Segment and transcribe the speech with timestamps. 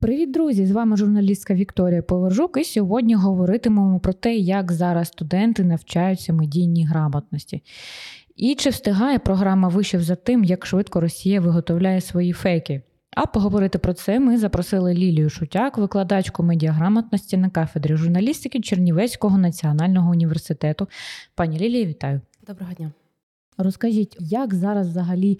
[0.00, 0.66] Привіт, друзі!
[0.66, 2.56] З вами журналістка Вікторія Повержук.
[2.56, 7.62] І сьогодні говоритимемо про те, як зараз студенти навчаються медійній грамотності.
[8.36, 12.82] І чи встигає програма вишив за тим, як швидко Росія виготовляє свої фейки.
[13.10, 20.10] А поговорити про це ми запросили Лілію Шутяк, викладачку медіаграмотності на кафедрі журналістики Чернівецького національного
[20.10, 20.88] університету.
[21.34, 22.20] Пані Лілія, вітаю.
[22.46, 22.92] Доброго дня.
[23.60, 25.38] Розкажіть, як зараз взагалі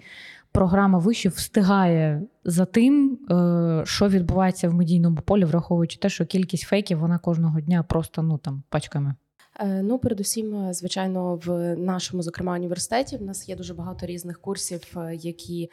[0.59, 6.63] програма вишів встигає за тим, е, що відбувається в медійному полі, враховуючи те, що кількість
[6.63, 9.15] фейків вона кожного дня просто ну там пачками.
[9.61, 14.41] Е, ну, передусім, е, звичайно, в нашому, зокрема, університеті в нас є дуже багато різних
[14.41, 15.69] курсів, е, які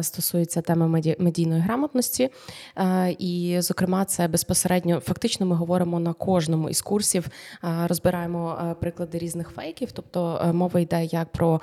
[0.00, 2.30] стосуються теми медійної грамотності.
[3.18, 7.28] І, зокрема, це безпосередньо фактично ми говоримо на кожному із курсів,
[7.62, 9.92] розбираємо приклади різних фейків.
[9.92, 11.60] Тобто мова йде як про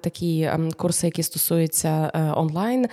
[0.00, 2.86] такі курси, які стосуються онлайн,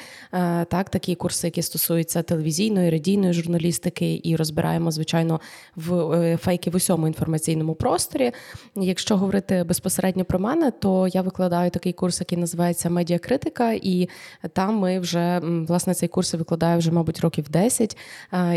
[0.67, 5.41] так такі курси, які стосуються телевізійної, радійної журналістики, і розбираємо, звичайно,
[5.75, 8.31] в фейки в усьому інформаційному просторі просторі.
[8.75, 14.09] Якщо говорити безпосередньо про мене, то я викладаю такий курс, який називається медіакритика, і
[14.53, 17.97] там ми вже власне цей курс викладаю вже, мабуть, років 10,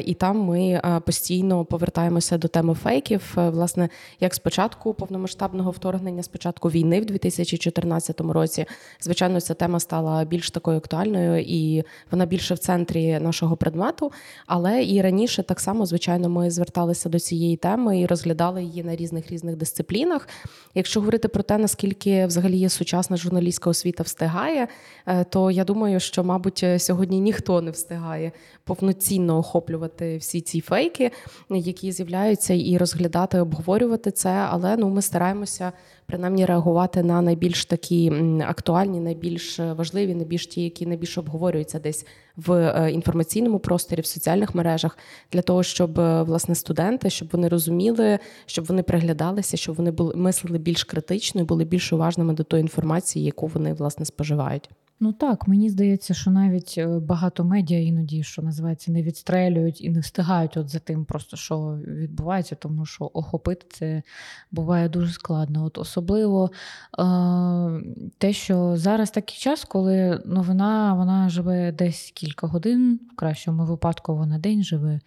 [0.04, 3.32] і там ми постійно повертаємося до теми фейків.
[3.36, 3.88] Власне,
[4.20, 8.66] як спочатку повномасштабного вторгнення, спочатку війни в 2014 році,
[9.00, 14.12] звичайно, ця тема стала більш такою актуальною і вона більше в центрі нашого предмету.
[14.46, 18.96] Але і раніше так само, звичайно, ми зверталися до цієї теми і розглядали її на
[18.96, 20.28] різних різних дисциплінах.
[20.74, 24.68] Якщо говорити про те, наскільки взагалі є сучасна журналістська освіта встигає,
[25.06, 28.32] е, то я думаю, що, мабуть, сьогодні ніхто не встигає
[28.64, 31.10] повноцінно охоплювати всі ці фейки,
[31.50, 34.30] які з'являються, і розглядати, обговорювати це.
[34.30, 35.72] Але ну ми стараємося
[36.06, 38.12] принаймні реагувати на найбільш такі
[38.46, 44.54] актуальні, найбільш важливі, найбільш ті, які найбільш обговорюються десь в е, інформаційному просторі, в соціальних
[44.54, 44.98] мережах,
[45.32, 50.14] для того, щоб е, власне студенти, щоб вони розуміли, щоб вони приглядалися, щоб вони були
[50.14, 54.70] мислили більш критично і були більш уважними до тої інформації, яку вони власне споживають.
[55.00, 59.90] Ну так, мені здається, що навіть е, багато медіа іноді, що називається, не відстрелюють і
[59.90, 64.02] не встигають от за тим, просто що відбувається, тому що охопити це
[64.50, 65.64] буває дуже складно.
[65.64, 66.50] От Особливо
[66.98, 67.82] е-
[68.18, 74.16] те, що зараз такий час, коли новина вона живе десь кілька годин, в кращому випадку
[74.16, 75.00] вона день живе.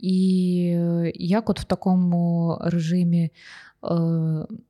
[0.00, 3.30] І е, як от в такому режимі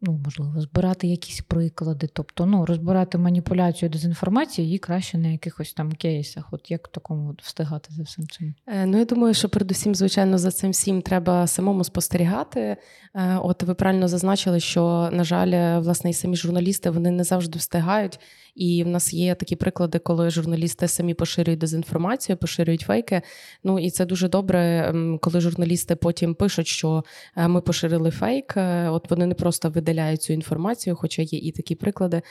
[0.00, 5.92] ну, можливо, збирати якісь приклади, тобто ну, розбирати маніпуляцію дезінформації її краще на якихось там
[5.92, 6.48] кейсах.
[6.50, 8.54] От як такому встигати за всім цим?
[8.66, 12.76] Е, ну, я думаю, що передусім, звичайно, за цим всім треба самому спостерігати.
[13.14, 17.58] Е, от ви правильно зазначили, що, на жаль, власне, і самі журналісти вони не завжди
[17.58, 18.20] встигають.
[18.54, 23.22] І в нас є такі приклади, коли журналісти самі поширюють дезінформацію, поширюють фейки.
[23.64, 27.04] Ну і це дуже добре, коли журналісти потім пишуть, що
[27.36, 28.56] е, ми поширили фейк.
[28.56, 32.22] Е, от вони не просто видаляють цю інформацію, хоча є і такі приклади.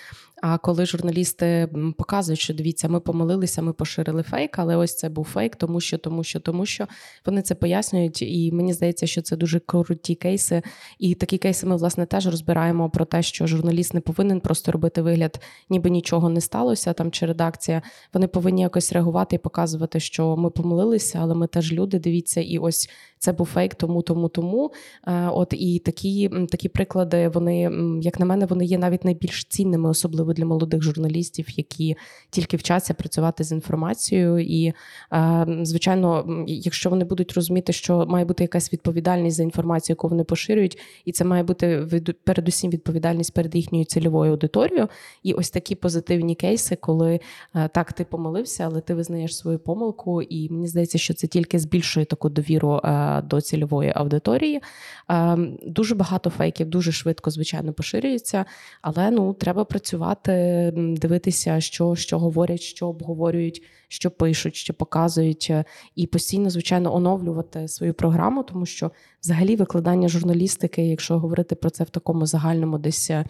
[0.41, 5.25] А коли журналісти показують, що дивіться, ми помилилися, ми поширили фейк, але ось це був
[5.25, 6.87] фейк, тому що, тому що, тому що
[7.25, 8.21] вони це пояснюють.
[8.21, 10.61] І мені здається, що це дуже круті кейси.
[10.99, 15.01] І такі кейси ми власне теж розбираємо про те, що журналіст не повинен просто робити
[15.01, 15.39] вигляд,
[15.69, 17.81] ніби нічого нічого не сталося там чи редакція.
[18.13, 21.99] Вони повинні якось реагувати і показувати, що ми помилилися, але ми теж люди.
[21.99, 24.71] Дивіться, і ось це був фейк, тому, тому, тому.
[25.07, 29.89] Е, от і такі такі приклади, вони, як на мене, вони є навіть найбільш цінними,
[29.89, 31.95] особливо для молодих журналістів, які
[32.29, 34.39] тільки вчаться працювати з інформацією.
[34.39, 34.73] І,
[35.13, 40.23] е, звичайно, якщо вони будуть розуміти, що має бути якась відповідальність за інформацію, яку вони
[40.23, 41.87] поширюють, і це має бути
[42.23, 44.87] передусім відповідальність перед їхньою цільовою аудиторією.
[45.23, 46.02] І ось такі позитивні
[46.35, 47.19] кейси, коли
[47.55, 51.59] е, так ти помилився, але ти визнаєш свою помилку, і мені здається, що це тільки
[51.59, 52.81] збільшує таку довіру
[53.23, 54.61] до цільової аудиторії.
[55.09, 58.45] Ем, дуже багато фейків, дуже швидко, звичайно, поширюється,
[58.81, 60.33] але ну треба працювати,
[60.75, 65.65] дивитися, що, що говорять, що обговорюють, що пишуть, що показують, е,
[65.95, 68.91] і постійно, звичайно, оновлювати свою програму, тому що
[69.23, 73.25] взагалі викладання журналістики, якщо говорити про це в такому загальному, десь е,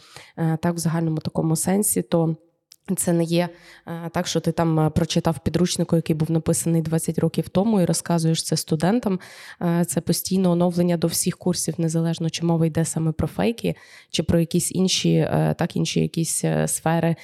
[0.62, 2.36] так в загальному такому сенсі, то
[2.96, 3.50] це не є
[3.88, 7.86] е, так, що ти там е, прочитав підручнику, який був написаний 20 років тому, і
[7.86, 9.20] розказуєш це студентам.
[9.62, 13.76] Е, це постійне оновлення до всіх курсів, незалежно чи мова йде саме про фейки,
[14.10, 15.28] чи про якісь інші,
[15.58, 17.16] так інші якісь сфери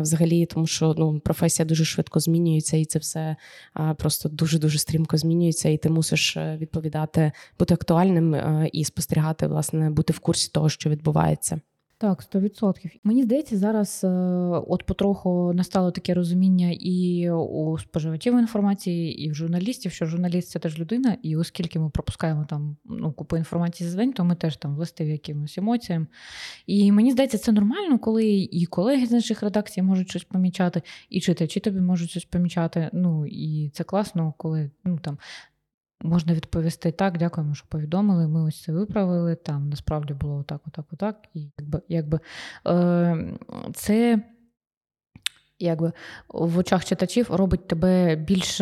[0.00, 3.36] взагалі, тому що ну, професія дуже швидко змінюється, і це все
[3.96, 8.36] просто дуже дуже стрімко змінюється, і ти мусиш відповідати, бути актуальним
[8.72, 11.60] і спостерігати, власне, бути в курсі того, що відбувається.
[12.00, 12.90] Так, 100%.
[13.04, 14.08] Мені здається, зараз е,
[14.68, 20.58] от потроху настало таке розуміння і у споживачів інформації, і в журналістів, що журналіст це
[20.58, 24.56] теж людина, і оскільки ми пропускаємо там ну, купу інформації за день, то ми теж
[24.56, 26.06] там властиві якимось емоціям.
[26.66, 31.20] І мені здається, це нормально, коли і колеги з інших редакцій можуть щось помічати, і
[31.20, 32.90] читачі тобі можуть щось помічати.
[32.92, 35.18] Ну і це класно, коли ну там
[36.02, 38.28] Можна відповісти так, дякуємо, що повідомили.
[38.28, 39.34] Ми ось це виправили.
[39.34, 41.16] Там насправді було отак, отак, отак.
[41.34, 42.20] І якби якби
[42.66, 43.34] е,
[43.74, 44.22] це
[45.58, 45.92] якби
[46.28, 48.60] в очах читачів робить тебе більш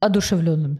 [0.00, 0.78] одушевленим,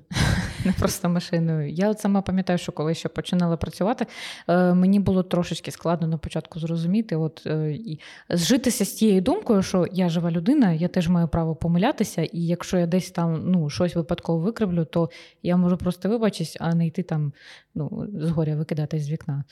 [0.64, 1.70] не просто машиною.
[1.70, 4.06] Я от сама пам'ятаю, що коли ще починала працювати,
[4.48, 9.62] е, мені було трошечки складно на початку зрозуміти, от е, і зжитися з тією думкою,
[9.62, 13.70] що я жива людина, я теж маю право помилятися, і якщо я десь там ну,
[13.70, 15.10] щось випадково викривлю, то
[15.42, 17.32] я можу просто вибачитись, а не йти там
[17.75, 19.44] ну, згоря викидатись з вікна.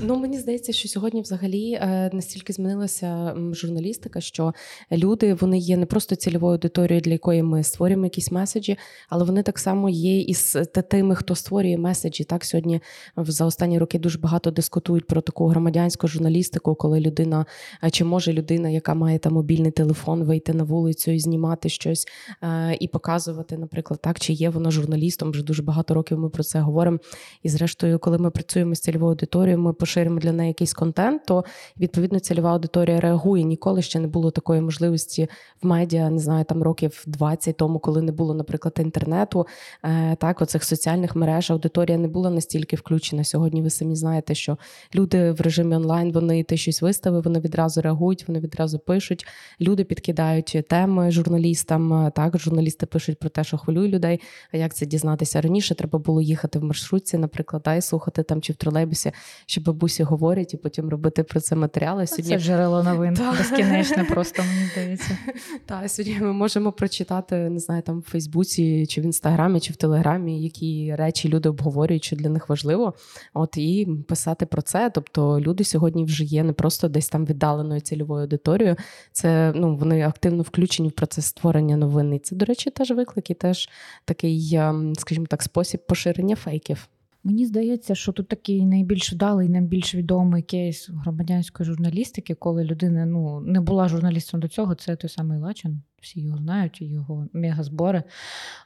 [0.00, 4.54] Ну мені здається, що сьогодні взагалі е, настільки змінилася журналістика, що
[4.92, 8.78] люди вони є не просто цільовою аудиторією, для якої ми створюємо якісь меседжі,
[9.08, 10.56] але вони так само є із
[10.90, 12.24] тими, хто створює меседжі.
[12.24, 12.80] Так сьогодні
[13.16, 17.46] за останні роки дуже багато дискутують про таку громадянську журналістику, коли людина
[17.84, 22.06] е, чи може людина, яка має там мобільний телефон, вийти на вулицю і знімати щось
[22.42, 25.30] е, і показувати, наприклад, так чи є воно журналістом.
[25.30, 26.98] Вже дуже багато років ми про це говоримо.
[27.42, 31.44] І зрештою, коли ми працюємо з цільовою аудиторією ми поширюємо для неї якийсь контент, то
[31.80, 33.44] відповідно цільова аудиторія реагує.
[33.44, 35.28] Ніколи ще не було такої можливості
[35.62, 39.46] в медіа, не знаю, там років 20 тому, коли не було, наприклад, інтернету,
[39.84, 43.24] е, так, оцих соціальних мереж, аудиторія не була настільки включена.
[43.24, 44.58] Сьогодні ви самі знаєте, що
[44.94, 49.26] люди в режимі онлайн вони ти щось виставив, вони відразу реагують, вони відразу пишуть.
[49.60, 51.92] Люди підкидають теми журналістам.
[51.92, 54.20] Е, так, журналісти пишуть про те, що хвилює людей.
[54.52, 55.74] А як це дізнатися раніше?
[55.74, 59.12] Треба було їхати в маршрутці, наприклад, та, і слухати там чи в тролейбусі,
[59.46, 62.06] що бабусі говорять, і потім робити про це матеріали.
[62.06, 63.32] Сьогодні це джерело новин Та.
[63.32, 65.18] безкінечне, просто мені здається.
[65.66, 69.76] Так, сьогодні ми можемо прочитати, не знаю, там в Фейсбуці, чи в інстаграмі, чи в
[69.76, 72.94] Телеграмі, які речі люди обговорюють, що для них важливо.
[73.34, 74.90] От і писати про це.
[74.94, 78.76] Тобто люди сьогодні вже є не просто десь там віддаленою цільовою аудиторією.
[79.12, 82.14] Це ну вони активно включені в процес створення новин.
[82.14, 83.68] І Це, до речі, теж виклик і теж
[84.04, 86.88] такий, ем, скажімо так, спосіб поширення фейків.
[87.28, 93.40] Мені здається, що тут такий найбільш вдалий, найбільш відомий кейс громадянської журналістики, коли людина ну
[93.40, 98.02] не була журналістом до цього, це той самий Лачин всі його знають, його мегазбори.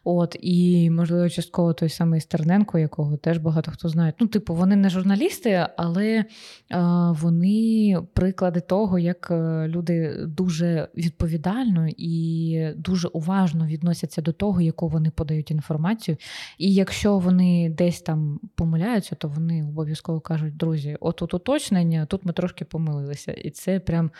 [0.04, 4.12] От, І, можливо, частково той самий Стерненко, якого теж багато хто знає.
[4.20, 6.24] Ну, типу, вони не журналісти, але
[6.70, 14.60] а, вони приклади того, як е, люди дуже відповідально і дуже уважно відносяться до того,
[14.60, 16.16] яку вони подають інформацію.
[16.58, 22.32] І якщо вони десь там помиляються, то вони обов'язково кажуть, друзі, отут уточнення, тут ми
[22.32, 23.32] трошки помилилися.
[23.32, 24.10] І це прям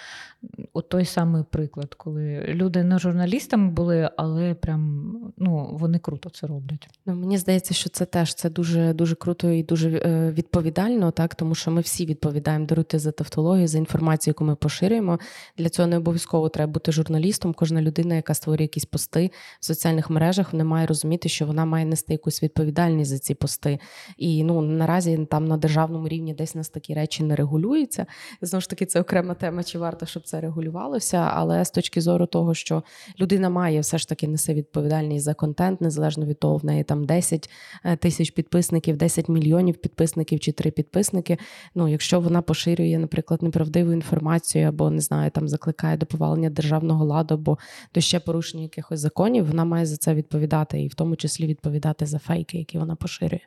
[0.73, 6.46] от той самий приклад, коли люди не журналістами були, але прям ну вони круто це
[6.46, 6.88] роблять.
[7.06, 11.34] Ну мені здається, що це теж це дуже дуже круто і дуже е, відповідально, так
[11.34, 15.19] тому що ми всі відповідаємо даруйте за тавтологію, за інформацію, яку ми поширюємо.
[15.58, 17.52] Для цього не обов'язково треба бути журналістом.
[17.52, 21.84] Кожна людина, яка створює якісь пости в соціальних мережах, вона має розуміти, що вона має
[21.84, 23.78] нести якусь відповідальність за ці пости.
[24.16, 28.06] І ну наразі там на державному рівні десь нас такі речі не регулюються.
[28.40, 31.16] Знову ж таки, це окрема тема, чи варто, щоб це регулювалося.
[31.16, 32.82] Але з точки зору того, що
[33.21, 37.05] людина має все ж таки несе відповідальність за контент, незалежно від того, в неї там
[37.05, 37.50] 10
[37.85, 41.38] е, тисяч підписників, 10 мільйонів підписників чи 3 підписники.
[41.75, 47.05] Ну, якщо вона поширює, наприклад, неправдиву інформацію або не знаю, там закликає до повалення державного
[47.05, 47.59] ладу або
[47.95, 52.07] до ще порушення якихось законів, вона має за це відповідати, і в тому числі відповідати
[52.07, 53.40] за фейки, які вона поширює.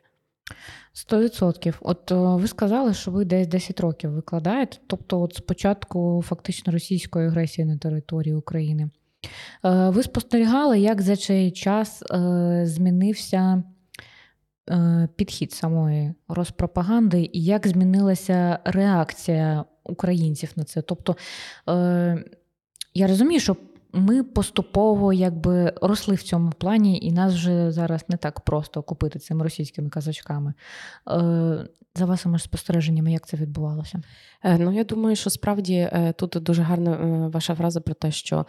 [0.92, 1.78] Сто відсотків.
[1.80, 7.64] От ви сказали, що ви десь 10 років викладаєте, тобто, от спочатку фактично російської агресії
[7.64, 8.90] на території України.
[9.64, 13.62] Е, ви спостерігали, як за цей час е, змінився
[14.70, 20.82] е, підхід самої розпропаганди і як змінилася реакція українців на це?
[20.82, 21.16] Тобто
[22.94, 23.56] я розумію, що
[23.92, 29.18] ми поступово якби росли в цьому плані, і нас вже зараз не так просто купити
[29.18, 30.54] цими російськими казачками.
[31.96, 34.00] За вашими спостереженнями, як це відбувалося?
[34.44, 38.10] Е, ну я думаю, що справді е, тут дуже гарна е, ваша фраза про те,
[38.10, 38.46] що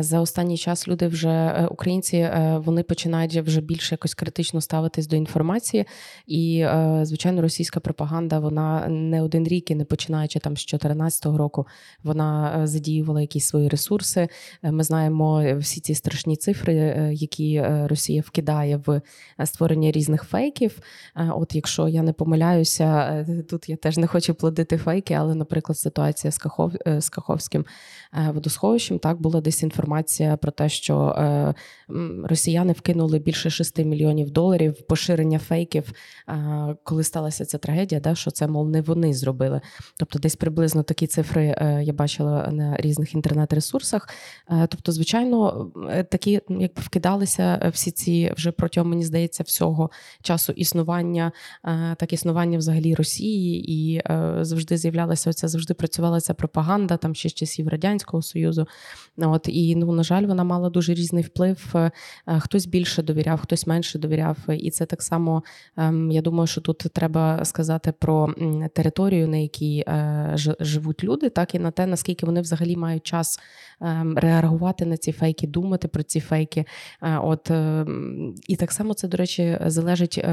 [0.00, 5.86] за останній час люди вже українці вони починають вже більше якось критично ставитись до інформації.
[6.26, 6.66] І,
[7.02, 11.66] звичайно, російська пропаганда вона не один рік і не починаючи там з 2014 року,
[12.02, 14.28] вона задіювала якісь свої ресурси,
[14.62, 16.74] Ми знаємо всі ці страшні цифри,
[17.12, 19.00] які Росія вкидає в
[19.44, 20.78] створення різних фейків.
[21.30, 26.30] От якщо я не помиляюся, тут я теж не хочу плодити фейки, але, наприклад, ситуація
[26.30, 27.64] з Кахов з Каховським
[28.12, 31.14] водосховищем так була десь інформація про те, що
[32.24, 35.92] росіяни вкинули більше 6 мільйонів доларів поширення фейків,
[36.84, 39.60] коли сталася ця трагедія, да, що це, мов, не вони зробили.
[39.96, 44.08] Тобто, десь приблизно такі цифри е, я бачила на різних інтернет-ресурсах.
[44.50, 49.90] Е, тобто, звичайно, е, такі якби вкидалися всі ці вже протягом, мені здається, всього
[50.22, 51.32] часу існування,
[51.96, 54.02] так існування взагалі Росії, і
[54.40, 58.66] завжди з'являлася оця, завжди працювала ця пропаганда там ще з часів Радянського Союзу.
[59.16, 61.74] От І, ну, на жаль, вона мала дуже різний вплив.
[62.38, 64.36] Хтось більше довіряв, хтось менше довіряв.
[64.48, 65.42] І це так само,
[65.76, 68.34] ем, я думаю, що тут треба сказати про
[68.74, 73.40] територію, на якій е, живуть люди, так і на те, наскільки вони взагалі мають час
[73.80, 76.64] ем, реагувати на ці фейки, думати про ці фейки.
[77.02, 80.24] Е, от ем, І так само це, до речі, залежить,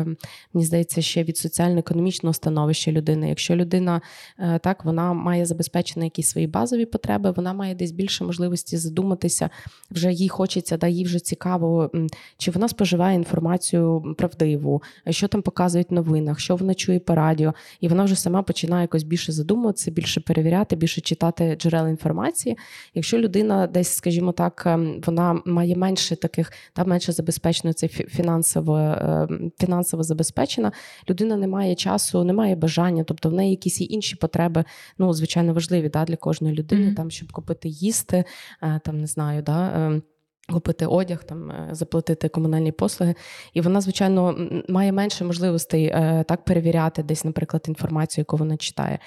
[0.53, 3.29] мені здається, ще від соціально-економічного становища людини.
[3.29, 4.01] Якщо людина
[4.39, 9.49] е, так вона має забезпечені якісь свої базові потреби, вона має десь більше можливості задуматися,
[9.91, 11.91] вже їй хочеться, да, їй вже цікаво,
[12.37, 17.53] чи вона споживає інформацію правдиву, що там показують в новинах, що вона чує по радіо,
[17.79, 22.57] і вона вже сама починає якось більше задумуватися, більше перевіряти, більше читати джерел інформації.
[22.93, 28.77] Якщо людина десь, скажімо так, ем, вона має менше таких, та менше забезпечено це фінансово
[28.77, 30.71] ем, фінансово забезпечена,
[31.09, 34.50] людина не має часу, не має бажання, тобто в неї якісь інші потреби,
[34.97, 36.95] ну звичайно важливі да, для кожної людини, mm-hmm.
[36.95, 38.23] там щоб купити їсти,
[38.63, 39.71] е, там не знаю, да.
[39.75, 40.03] Ем,
[40.49, 43.15] Купити одяг, там е, заплатити комунальні послуги,
[43.53, 48.99] і вона, звичайно, має менше можливостей е, так перевіряти десь, наприклад, інформацію, яку вона читає.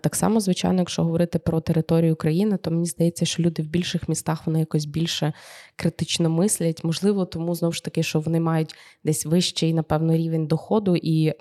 [0.00, 4.08] Так само, звичайно, якщо говорити про територію України, то мені здається, що люди в більших
[4.08, 5.32] містах вони якось більше
[5.80, 6.84] критично мислять.
[6.84, 11.32] Можливо, тому знову ж таки, що вони мають десь вищий, напевно, рівень доходу і,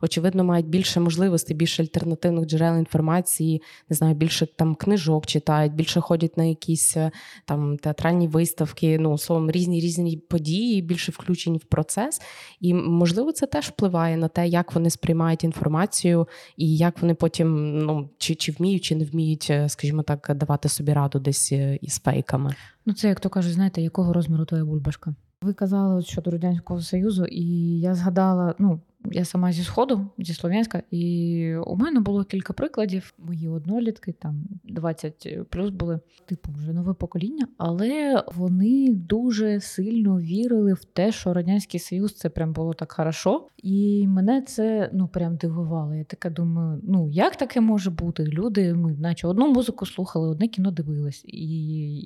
[0.00, 6.00] очевидно, мають більше можливостей, більше альтернативних джерел інформації, не знаю, більше там книжок читають, більше
[6.00, 7.10] ходять на якісь е,
[7.44, 12.20] там театральні виставки ну словом різні різні події, більше включені в процес.
[12.60, 17.78] І можливо, це теж впливає на те, як вони сприймають інформацію, і як вони потім
[17.78, 21.78] ну чи чи вміють, чи не вміють, е, скажімо так, давати собі раду десь е,
[21.82, 22.54] із фейками.
[22.86, 25.14] Ну це як то кажуть, знаєте, якого розміру твоя бульбашка?
[25.42, 27.44] Ви казали щодо радянського союзу, і
[27.80, 28.80] я згадала, ну
[29.10, 33.14] я сама зі Сходу, зі Слов'янська, і у мене було кілька прикладів.
[33.18, 40.72] Мої однолітки, там 20 плюс були, типу, вже нове покоління, але вони дуже сильно вірили
[40.72, 43.46] в те, що Радянський Союз це прям було так хорошо.
[43.62, 45.94] І мене це ну прям дивувало.
[45.94, 48.24] Я така думаю, ну як таке може бути?
[48.24, 51.24] Люди, ми, наче одну музику слухали, одне кіно дивились.
[51.24, 51.46] І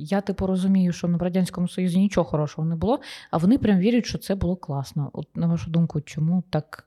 [0.05, 3.01] я типу розумію, що на Радянському Союзі нічого хорошого не було,
[3.31, 5.11] а вони прям вірять, що це було класно.
[5.13, 6.86] От на вашу думку, чому так?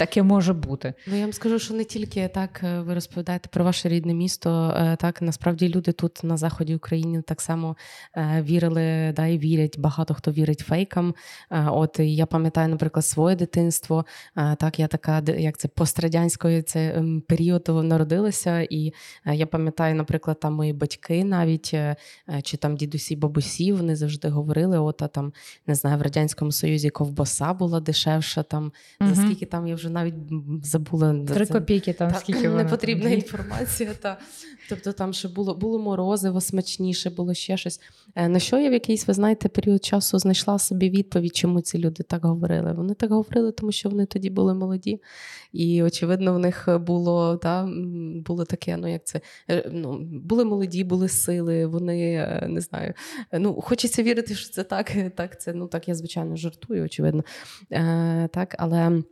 [0.00, 0.94] Таке може бути.
[1.06, 4.74] Ну я вам скажу, що не тільки так е, ви розповідаєте про ваше рідне місто.
[4.76, 7.76] Е, так насправді люди тут на заході України так само
[8.16, 9.78] е, вірили, да і вірять.
[9.78, 11.14] Багато хто вірить фейкам.
[11.50, 14.04] От я пам'ятаю, наприклад, своє дитинство.
[14.34, 18.92] Так, я така, як це пострадянської це періоду народилася, і
[19.24, 21.74] я пам'ятаю, наприклад, там мої батьки навіть
[22.42, 25.32] чи там дідусі, бабусі, вони завжди говорили: от а там
[25.66, 28.42] не знаю, в радянському союзі ковбаса була дешевша.
[28.42, 29.14] Там угу.
[29.14, 30.14] за скільки там я вже навіть
[30.62, 33.94] забула Три копійки там, та, скільки не потрібна інформація.
[33.94, 34.18] Та.
[34.68, 37.80] Тобто там ще було було морозиво смачніше, було ще щось.
[38.14, 41.78] Е, на що я в якийсь, ви знаєте, період часу знайшла собі відповідь, чому ці
[41.78, 42.72] люди так говорили.
[42.72, 45.00] Вони так говорили, тому що вони тоді були молоді.
[45.52, 47.68] І, очевидно, в них було та,
[48.26, 49.20] було таке, ну як це,
[49.50, 52.94] е, ну, були молоді, були сили, вони е, не знаю.
[53.32, 54.92] ну, Хочеться вірити, що це так.
[55.14, 57.24] Так, це, ну, так я, звичайно, жартую, очевидно.
[57.72, 59.02] Е, так, Але.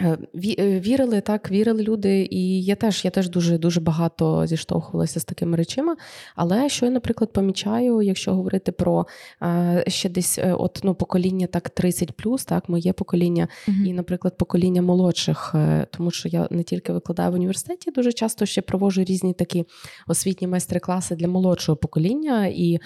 [0.00, 0.18] Е,
[0.58, 5.24] е, вірили так, вірили люди, і я теж я теж дуже дуже багато зіштовхувалася з
[5.24, 5.94] такими речами.
[6.36, 9.06] Але що я, наприклад, помічаю, якщо говорити про
[9.42, 12.12] е, ще десь от ну покоління так 30
[12.46, 15.54] так, моє покоління, uh і, наприклад, покоління молодших,
[15.90, 19.64] тому що я не тільки викладаю в університеті, дуже часто ще проводжу різні такі
[20.06, 22.46] освітні майстер-класи для молодшого покоління.
[22.46, 22.78] І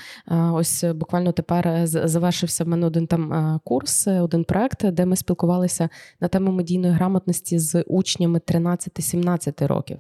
[0.53, 5.89] ось буквально тепер завершився в мене один там курс, один проект, де ми спілкувалися
[6.21, 9.99] на тему медійної грамотності з учнями 13-17 років.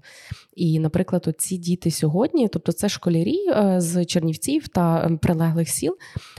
[0.57, 5.97] І, наприклад, ці діти сьогодні, тобто це школярі е, з Чернівців та ем, прилеглих сіл,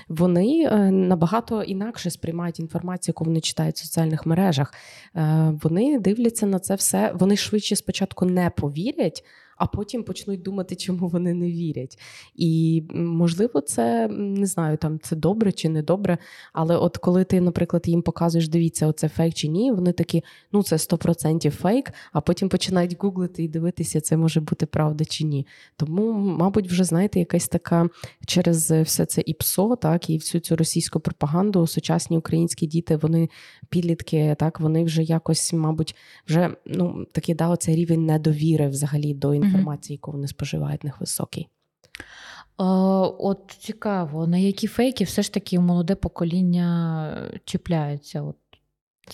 [0.09, 4.73] вони е, набагато інакше сприймають інформацію, яку вони читають в соціальних мережах.
[5.15, 7.11] Е, вони дивляться на це все.
[7.15, 9.23] Вони швидше спочатку не повірять
[9.59, 11.99] а потім почнуть думати, чому вони не вірять.
[12.35, 16.17] І можливо, це не знаю, там це добре чи не добре.
[16.53, 20.63] Але от коли ти, наприклад, їм показуєш, дивіться, оце фейк чи ні, вони такі, ну
[20.63, 25.47] це 100% фейк, а потім починають гуглити і дивитися, це може бути правда чи ні.
[25.77, 27.89] Тому, мабуть, вже знаєте, якась така
[28.25, 33.29] через все це ІПСО, так і всю цю російську пропаганду, сучасні українські діти, вони
[33.69, 35.95] підлітки, так вони вже якось, мабуть,
[36.27, 39.48] вже ну такий да, оцей рівень недовіри взагалі до інформації,
[39.93, 41.47] яку вони споживають, них високий.
[42.57, 48.21] От цікаво, на які фейки все ж таки молоде покоління чіпляється?
[48.21, 48.35] От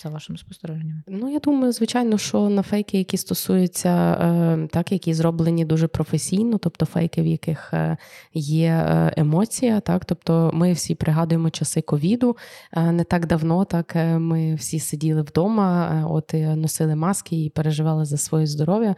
[0.02, 1.02] за вашим спостереженням?
[1.08, 6.58] Ну я думаю, звичайно, що на фейки, які стосуються е, так, які зроблені дуже професійно,
[6.58, 7.96] тобто фейки, в яких е,
[8.34, 12.36] є е, емоція, так, тобто ми всі пригадуємо часи ковіду.
[12.76, 18.46] Не так давно, так ми всі сиділи вдома, от носили маски і переживали за своє
[18.46, 18.94] здоров'я.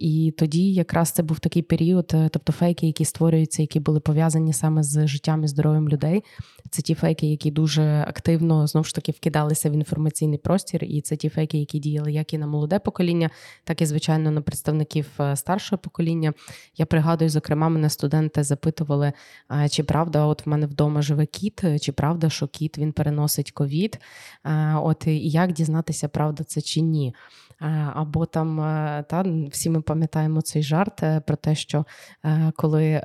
[0.00, 4.82] І тоді якраз це був такий період, тобто фейки, які створюються, які були пов'язані саме
[4.82, 6.24] з життям і здоров'ям людей.
[6.70, 11.16] Це ті фейки, які дуже активно знову ж таки вкидалися в інформаційний простір, і це
[11.16, 13.30] ті фейки, які діяли як і на молоде покоління,
[13.64, 16.32] так і звичайно на представників е, старшого покоління.
[16.76, 19.12] Я пригадую, зокрема, мене студенти запитували,
[19.70, 23.98] чи правда, от в мене вдома живе кіт, чи правда, що кіт він переносить ковід.
[24.74, 27.14] От і як дізнатися, правда це чи ні.
[27.94, 31.84] Або там е, та всі ми пам'ятаємо цей жарт е, про те, що
[32.24, 33.00] е, коли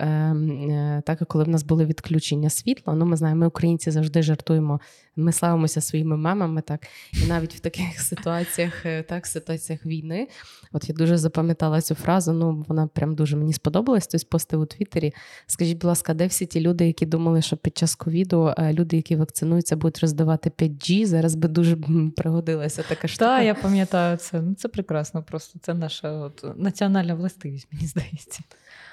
[1.06, 4.80] так коли в нас були відключення світла, ну ми знаємо, ми українці завжди жартуємо
[5.18, 6.88] ми славимося своїми мемами, так
[7.24, 10.28] і навіть в таких ситуаціях, е, так, ситуаціях війни.
[10.72, 12.34] От я дуже запам'ятала цю фразу.
[12.34, 14.08] Ну вона прям дуже мені сподобалась.
[14.08, 15.14] Хтось постив у Твіттері.
[15.48, 18.96] Скажіть, будь ласка, де всі ті люди, які думали, що під час ковіду е, люди,
[18.96, 21.78] які вакцинуються, будуть роздавати 5G, зараз би дуже
[22.16, 23.26] пригодилася така штука.
[23.26, 24.42] Так, я пам'ятаю це.
[24.42, 25.24] Ну це прекрасно.
[25.24, 28.40] Просто це наша от національна властивість, мені здається.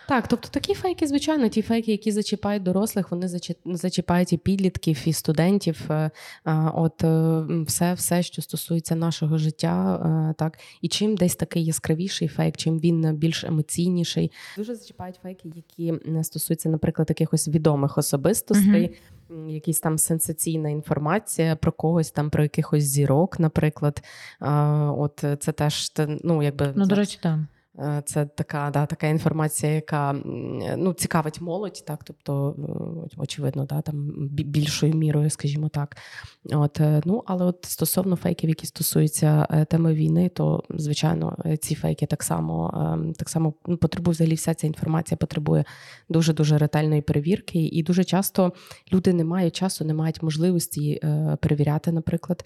[0.08, 3.28] Так, тобто такі фейки, звичайно, ті фейки, які зачіпають дорослих, вони
[3.64, 5.80] зачіпають і підлітків, і студентів.
[5.90, 6.11] Е,
[6.75, 9.96] от е, все, все, що стосується нашого життя,
[10.30, 14.32] е, так і чим десь такий яскравіший фейк, чим він більш емоційніший.
[14.56, 18.88] Дуже зачіпають фейки, які стосуються, наприклад, якихось відомих особистостей.
[18.88, 18.94] mm
[19.49, 24.02] Якась там сенсаційна інформація про когось там, про якихось зірок, наприклад.
[24.99, 25.92] От це теж
[26.25, 27.46] ну, якби ну, до речі, там.
[27.78, 30.12] Е, це така да, така інформація, яка
[30.76, 35.96] ну, цікавить молодь, так, тобто, е, очевидно, да, там більшою мірою, скажімо так.
[36.52, 42.06] От, е, ну, Але от стосовно фейків, які стосуються теми війни, то звичайно ці фейки
[42.06, 42.54] так само
[43.16, 45.64] так само ну, потребує взагалі вся ця інформація потребує
[46.08, 47.58] дуже дуже ретельної перевірки.
[47.58, 48.52] І дуже часто
[48.92, 51.00] люди не мають часу, не мають можливості
[51.40, 52.44] перевіряти, наприклад,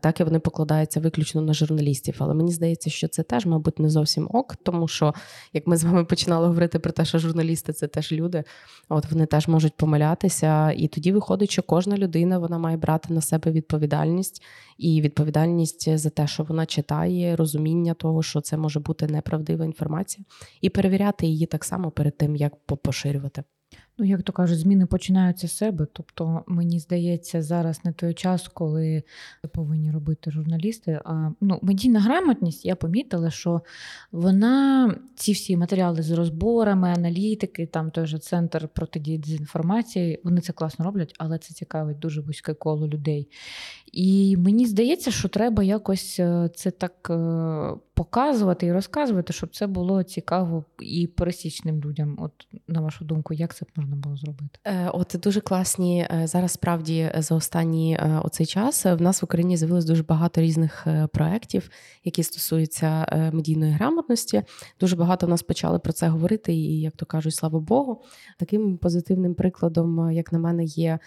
[0.00, 2.16] так і вони покладаються виключно на журналістів.
[2.18, 5.14] Але мені здається, що це теж, мабуть, не зовсім ок тому що
[5.52, 8.44] як ми з вами починали говорити про те, що журналісти це теж люди,
[8.88, 10.72] от вони теж можуть помилятися.
[10.72, 14.42] І тоді виходить, що кожна людина вона має брати на себе відповідальність
[14.78, 20.24] і відповідальність за те, що вона читає, розуміння того, що це може бути неправдива інформація,
[20.60, 23.44] і перевіряти її так само перед тим, як поширювати.
[24.00, 25.86] Ну, як то кажуть, зміни починаються з себе.
[25.92, 29.02] Тобто, мені здається, зараз не той час, коли
[29.54, 31.00] повинні робити журналісти.
[31.04, 33.60] А ну, медійна грамотність, я помітила, що
[34.12, 40.52] вона ці всі матеріали з розборами, аналітики, там той же центр протидії дезінформації, вони це
[40.52, 43.28] класно роблять, але це цікавить дуже вузьке коло людей.
[43.92, 49.66] І мені здається, що треба якось е, це так е, показувати і розказувати, щоб це
[49.66, 52.16] було цікаво і пересічним людям.
[52.20, 52.32] От
[52.68, 54.58] на вашу думку, як це можна було зробити?
[54.64, 56.50] Е, от дуже класні зараз.
[56.50, 61.70] Справді за останній оцей час в нас в Україні з'явилось дуже багато різних проєктів,
[62.04, 64.42] які стосуються медійної грамотності.
[64.80, 68.02] Дуже багато в нас почали про це говорити, і як то кажуть, слава Богу.
[68.38, 70.98] Таким позитивним прикладом, як на мене, є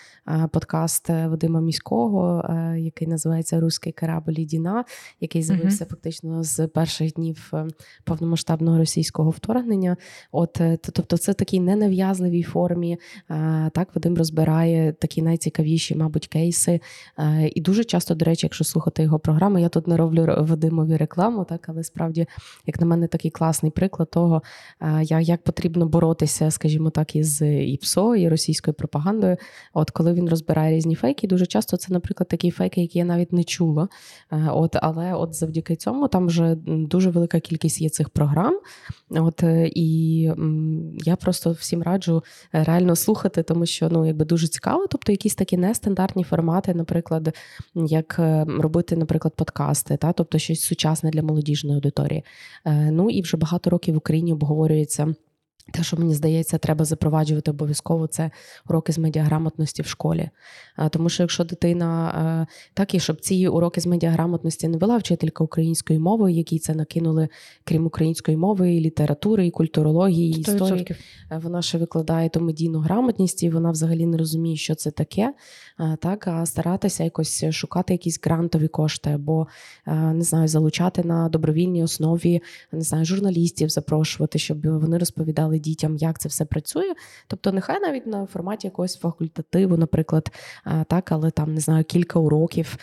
[0.52, 2.44] подкаст Вадима Міського
[2.78, 4.86] який називається Руський корабль Діна,
[5.20, 5.90] який з'явився uh-huh.
[5.90, 7.68] фактично з перших днів е,
[8.04, 9.98] повномасштабного російського вторгнення.
[10.32, 12.98] От е, тобто, це такій ненав'язливій формі.
[13.30, 16.80] Е, так Вадим розбирає такі найцікавіші, мабуть, кейси.
[17.56, 21.46] І дуже часто, до речі, якщо слухати його програми, я тут не роблю Вадимові рекламу,
[21.46, 22.28] так але справді,
[22.66, 24.42] як на мене, такий класний приклад того,
[25.22, 29.38] як потрібно боротися, скажімо так, із і ПСО, і російською пропагандою.
[29.74, 33.06] От коли він розбирає різні фейки, дуже часто це, наприклад, такий фейк фейки, які я
[33.06, 33.88] навіть не чула.
[34.32, 38.60] Е, от, Але от завдяки цьому там вже дуже велика кількість є цих програм.
[39.10, 40.22] От і
[41.06, 44.88] я просто всім раджу реально слухати, тому що ну якби дуже цікаво.
[44.90, 47.36] Тобто, якісь такі нестандартні формати, наприклад,
[47.76, 52.24] як робити, наприклад, подкасти, та тобто щось сучасне для молодіжної аудиторії.
[52.66, 55.16] Ну і вже багато років в Україні обговорюється.
[55.72, 58.32] Те, що мені здається, треба запроваджувати обов'язково це
[58.70, 60.30] уроки з медіаграмотності в школі.
[60.92, 66.00] Тому що якщо дитина так і щоб ці уроки з медіаграмотності не вела вчителька української
[66.00, 67.28] мови, які це накинули,
[67.64, 70.88] крім української мови, і літератури, і культурології, і історії,
[71.32, 75.34] вона ще викладає ту медійну грамотність, і вона взагалі не розуміє, що це таке.
[76.00, 79.48] Так, а старатися якось шукати якісь грантові кошти, або
[79.88, 85.96] не знаю, залучати на добровільній основі не знаю, журналістів, запрошувати, щоб вони розповідали розповідали дітям,
[85.98, 86.94] як це все працює.
[87.28, 90.32] Тобто, нехай навіть на форматі якогось факультативу, наприклад,
[90.88, 92.78] так, але там не знаю, кілька уроків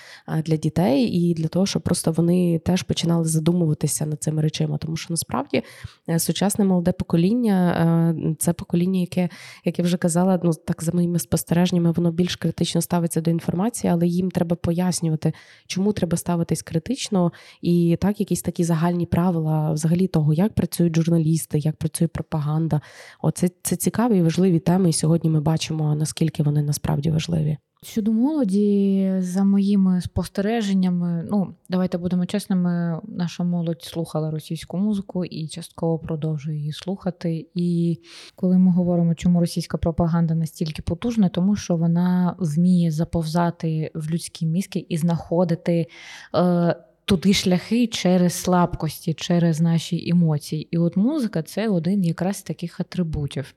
[0.45, 4.79] для дітей, і для того, щоб просто вони теж починали задумуватися над цими речами.
[4.79, 5.63] Тому що насправді
[6.09, 9.29] е, сучасне молоде покоління е, це покоління, яке,
[9.65, 13.93] як я вже казала, ну так за моїми спостереженнями, воно більш критично ставиться до інформації,
[13.93, 15.33] але їм треба пояснювати,
[15.67, 21.59] чому треба ставитись критично, і так, якісь такі загальні правила взагалі того, як працюють журналісти,
[21.59, 22.81] як працює пропаганда пропаганда.
[23.23, 24.89] Оце це цікаві і важливі теми.
[24.91, 27.59] І сьогодні ми бачимо наскільки вони насправді важливі.
[27.83, 35.49] Щодо молоді, за моїми спостереженнями, ну давайте будемо чесними, наша молодь слухала російську музику і
[35.49, 37.49] частково продовжує її слухати.
[37.55, 37.99] І
[38.37, 44.47] коли ми говоримо, чому російська пропаганда настільки потужна, тому що вона вміє заповзати в людські
[44.47, 45.87] мізки і знаходити.
[46.35, 46.77] Е,
[47.11, 50.69] туди шляхи через слабкості, через наші емоції.
[50.71, 53.55] І от музика це один якраз з таких атрибутів.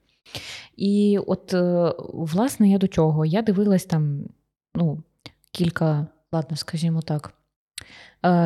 [0.78, 3.26] І от, е, власне, я до чого?
[3.26, 4.24] Я дивилась там
[4.76, 5.04] ну,
[5.52, 7.34] кілька, ладно, скажімо так,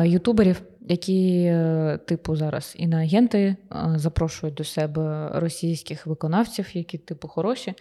[0.04, 3.56] ютуберів які, е, типу, зараз іноагенти е,
[3.96, 7.74] запрошують до себе російських виконавців, які, типу, хороші,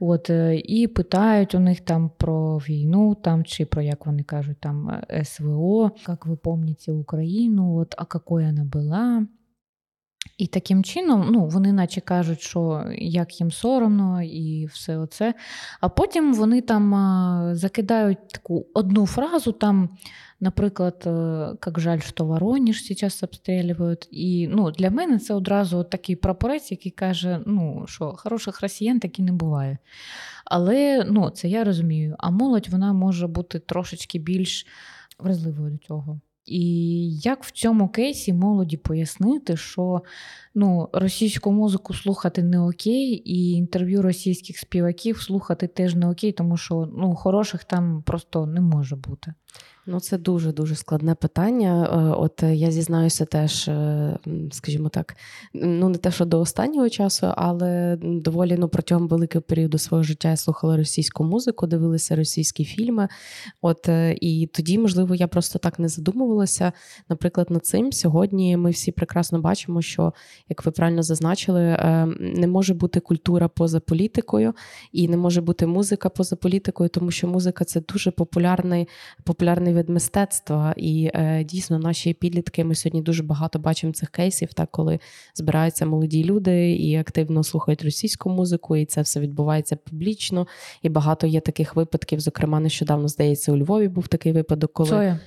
[0.00, 4.56] от, е, і питають у них там про війну, там, чи про, як вони кажуть,
[4.60, 9.26] там СВО, як ви пам'ятаєте Україну, от, а якою вона була.
[10.38, 15.34] І таким чином, ну, вони наче кажуть, що як їм соромно і все оце.
[15.80, 19.88] А потім вони там закидають таку одну фразу, там,
[20.40, 21.02] наприклад,
[21.66, 24.08] як жаль, що Воронеж зараз обстрілюють.
[24.10, 29.22] І ну, для мене це одразу такий прапорець, який каже, ну, що хороших росіян таки
[29.22, 29.78] не буває.
[30.44, 32.16] Але ну, це я розумію.
[32.18, 34.66] А молодь вона може бути трошечки більш
[35.18, 36.20] вразливою до цього.
[36.48, 40.02] І як в цьому кейсі молоді пояснити, що
[40.54, 46.56] ну, російську музику слухати не окей, і інтерв'ю російських співаків слухати теж не окей, тому
[46.56, 49.34] що ну, хороших там просто не може бути.
[49.90, 51.84] Ну, це дуже дуже складне питання.
[51.92, 54.18] Е, от я зізнаюся теж, е,
[54.50, 55.16] скажімо так,
[55.54, 60.30] ну не те, що до останнього часу, але доволі ну, протягом великого періоду свого життя
[60.30, 63.08] я слухала російську музику, дивилася російські фільми.
[63.62, 66.72] От е, і тоді, можливо, я просто так не задумувалася.
[67.08, 70.12] Наприклад, над цим сьогодні ми всі прекрасно бачимо, що
[70.48, 71.62] як ви правильно зазначили,
[72.20, 74.54] не може бути культура поза політикою
[74.92, 78.88] і не може бути музика поза політикою, тому що музика це дуже популярний
[79.38, 80.74] популярний вид мистецтва.
[80.76, 84.98] І е, дійсно наші підлітки ми сьогодні дуже багато бачимо цих кейсів, так коли
[85.34, 90.46] збираються молоді люди і активно слухають російську музику, і це все відбувається публічно.
[90.82, 92.20] І багато є таких випадків.
[92.20, 95.18] Зокрема, нещодавно здається, у Львові був такий випадок, коли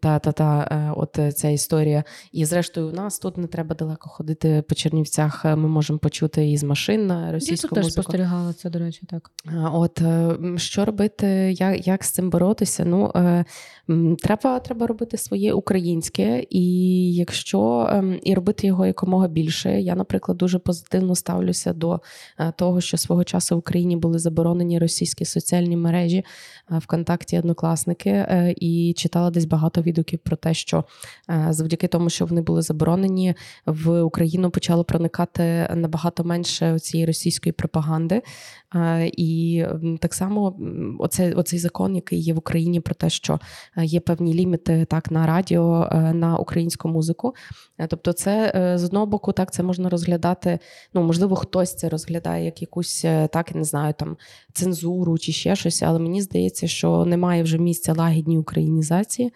[0.00, 2.04] та та та е, от ця історія.
[2.32, 5.44] І зрештою, у нас тут не треба далеко ходити по Чернівцях.
[5.44, 9.30] Ми можемо почути із машин на російську Я теж спостерігала це, до речі, так.
[9.72, 11.26] От е, що робити,
[11.58, 12.84] як як з цим боротися?
[12.84, 13.12] Ну
[14.18, 16.64] Треба треба робити своє українське, і
[17.14, 19.80] якщо ем, і робити його якомога більше.
[19.80, 22.00] Я, наприклад, дуже позитивно ставлюся до
[22.38, 26.16] е, того, що свого часу в Україні були заборонені російські соціальні мережі
[26.70, 30.84] е, ВКонтакті, однокласники, е, і читала десь багато відгуків про те, що
[31.48, 33.34] завдяки тому, що вони були заборонені,
[33.66, 38.22] в Україну почало проникати набагато менше цієї російської пропаганди.
[39.02, 39.64] І
[40.00, 40.56] так само
[40.98, 43.40] оцей, оцей закон, який є в Україні, про те, що
[43.76, 47.34] є певні ліміти так на радіо, е, на українську музику.
[47.78, 50.58] Е, тобто, це е, з одного боку, так це можна розглядати.
[50.94, 54.16] Ну, можливо, хтось це розглядає як якусь так, не знаю, там
[54.52, 59.32] цензуру чи ще щось, але мені здається, що немає вже місця лагідній українізації.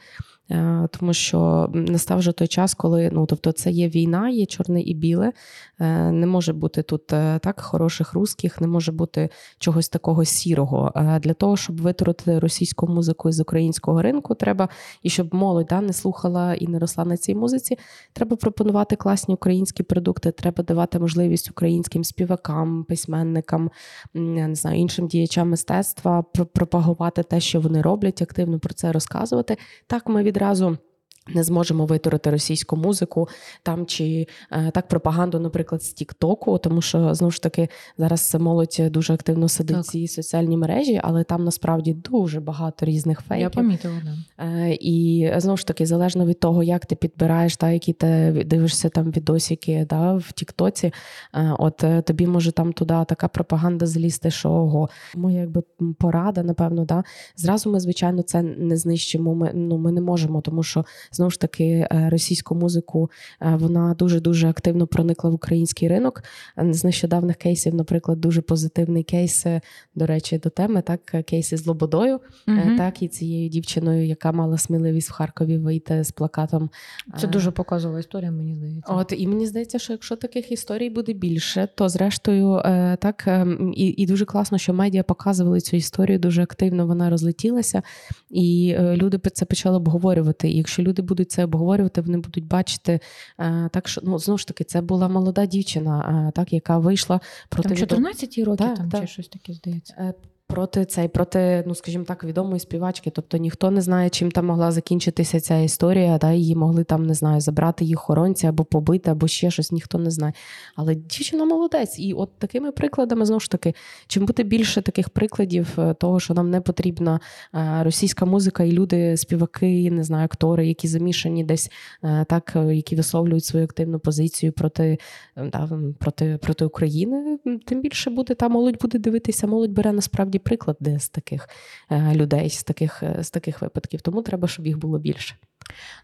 [0.51, 4.81] Е, тому що настав вже той час, коли ну тобто це є війна, є чорне
[4.81, 5.33] і біле.
[5.81, 9.29] Е, не може бути тут е, так хороших русських, не може бути
[9.59, 10.93] чогось такого сірого.
[11.21, 14.69] Для того, щоб витворити російську музику із українського ринку, треба
[15.03, 17.79] і щоб молодь да, не слухала і не росла на цій музиці.
[18.13, 20.31] Треба пропонувати класні українські продукти.
[20.31, 23.71] Треба давати можливість українським співакам, письменникам,
[24.15, 29.57] не знаю, іншим діячам мистецтва пропагувати те, що вони роблять, активно про це розказувати.
[29.87, 30.79] Так ми відразу.
[31.27, 33.29] Не зможемо витворити російську музику
[33.63, 38.77] там чи е, так пропаганду, наприклад, з Тіктоку, тому що знову ж таки зараз молодь
[38.81, 43.43] дуже активно сидить в цій соціальній мережі, але там насправді дуже багато різних фейків.
[43.43, 44.45] Я помітила, да.
[44.45, 48.89] Е, і знову ж таки, залежно від того, як ти підбираєш, та які ти дивишся
[48.89, 50.93] там відосики да, в Тіктоці,
[51.35, 54.89] е, от тобі може там туди така пропаганда злізти, що ого.
[55.15, 55.63] Моя якби
[55.99, 57.05] порада, напевно, да.
[57.37, 59.35] Зразу ми, звичайно, це не знищимо.
[59.35, 60.85] Ми ну ми не можемо, тому що
[61.15, 63.11] знову ж таки е, російську музику
[63.43, 66.23] е, вона дуже дуже активно проникла в український ринок.
[66.57, 69.61] З нещодавних кейсів, наприклад, дуже позитивний кейс, е,
[69.95, 72.77] до речі, до теми, так кейси з Лободою, угу.
[72.77, 76.71] так і цією дівчиною, яка мала сміливість в Харкові вийти з плакатом.
[77.19, 78.93] Це дуже показова історія, мені здається.
[78.93, 82.61] От і мені здається, що якщо таких історій буде більше, то зрештою
[82.99, 83.29] так
[83.75, 86.87] і, і дуже класно, що медіа показували цю історію дуже активно.
[86.87, 87.83] Вона розлетілася,
[88.31, 90.49] і люди це почали обговорювати.
[90.49, 93.01] І якщо люди будуть це обговорювати, вони будуть бачити
[93.39, 97.21] е, так, що ну знову ж таки це була молода дівчина, е, так яка вийшла
[97.49, 99.01] проти Там 14 років, так, там так.
[99.01, 100.15] чи щось таке здається.
[100.55, 103.11] Проти цей, проти, ну скажімо так, відомої співачки.
[103.11, 106.19] Тобто ніхто не знає, чим там могла закінчитися ця історія.
[106.19, 109.99] Да, Її могли там не знаю, забрати її охоронці або побити, або ще щось, ніхто
[109.99, 110.33] не знає.
[110.77, 111.99] Але дівчина молодець.
[111.99, 113.75] І от такими прикладами знову ж таки,
[114.07, 117.21] чим бути більше таких прикладів, е, того, що нам не потрібна
[117.55, 121.71] е, російська музика, і люди, співаки, не знаю, актори, які замішані десь
[122.05, 124.99] е, так, які висловлюють свою активну позицію проти
[125.37, 130.77] да, проти, проти України, тим більше буде та молодь буде дивитися, молодь бере насправді приклад
[130.81, 131.49] де з таких
[131.91, 134.01] е, людей, з таких, е, з таких випадків.
[134.01, 135.35] Тому треба, щоб їх було більше.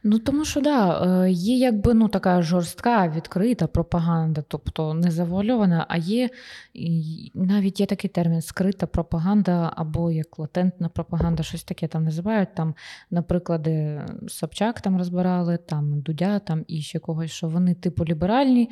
[0.03, 5.87] Ну тому що да, е, є якби ну така жорстка, відкрита пропаганда, тобто не завуальована,
[5.89, 6.31] а є
[7.35, 12.55] навіть є такий термін скрита пропаганда або як латентна пропаганда, щось таке там називають.
[12.55, 12.75] Там,
[13.11, 13.69] наприклад,
[14.29, 18.71] Собчак там розбирали, там Дудя там і ще когось, що вони типу ліберальні,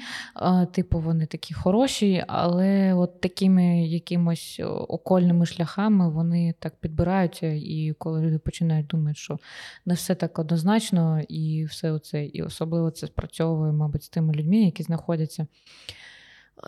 [0.73, 8.21] типу вони такі хороші, але от такими якимось окольними шляхами вони так підбираються, і коли
[8.21, 9.39] люди починають думати, що
[9.87, 14.35] не все так однозначно однозначно, і все це, і особливо це спрацьовує, мабуть, з тими
[14.35, 15.47] людьми, які знаходяться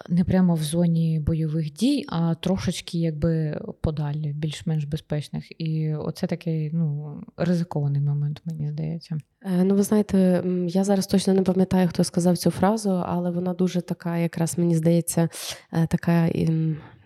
[0.08, 5.60] не прямо в зоні бойових дій, а трошечки якби подалі, більш-менш безпечних.
[5.60, 9.18] І оце такий ну, ризикований момент, мені здається.
[9.42, 13.54] Е, ну, ви знаєте, я зараз точно не пам'ятаю, хто сказав цю фразу, але вона
[13.54, 15.28] дуже така, якраз мені здається,
[15.72, 16.28] е, така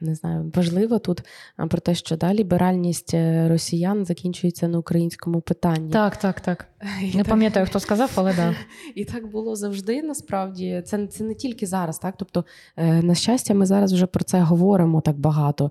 [0.01, 1.23] не знаю, важлива тут
[1.57, 5.91] про те, що да, ліберальність е, росіян закінчується на українському питанні.
[5.91, 6.67] Так, так, так.
[7.03, 7.29] І не так...
[7.29, 8.55] пам'ятаю, хто сказав, але да.
[8.95, 10.03] І так було завжди.
[10.03, 12.15] Насправді це це не тільки зараз, так.
[12.19, 12.45] Тобто,
[12.77, 15.71] на щастя, ми зараз вже про це говоримо так багато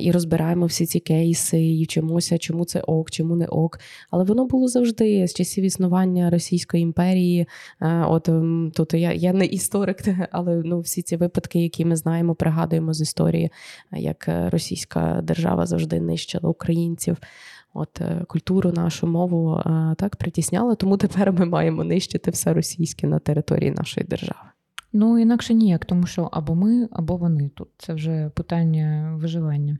[0.00, 3.78] і розбираємо всі ці кейси, і вчимося, чому це ок, чому не ок.
[4.10, 7.46] Але воно було завжди з часів існування існування Російської імперії.
[7.80, 8.28] Е, от
[8.74, 9.98] тут я я не історик,
[10.32, 13.50] але ну всі ці випадки, які ми знаємо, пригадуємо з історії,
[13.92, 17.16] як е, російська держава завжди нищила українців.
[17.74, 19.60] От е, культуру, нашу мову
[19.96, 24.48] так притісняла, тому тепер ми маємо нищити все російське на території нашої держави.
[24.92, 27.68] Ну інакше ніяк, тому що або ми, або вони тут.
[27.78, 29.78] Це вже питання виживання.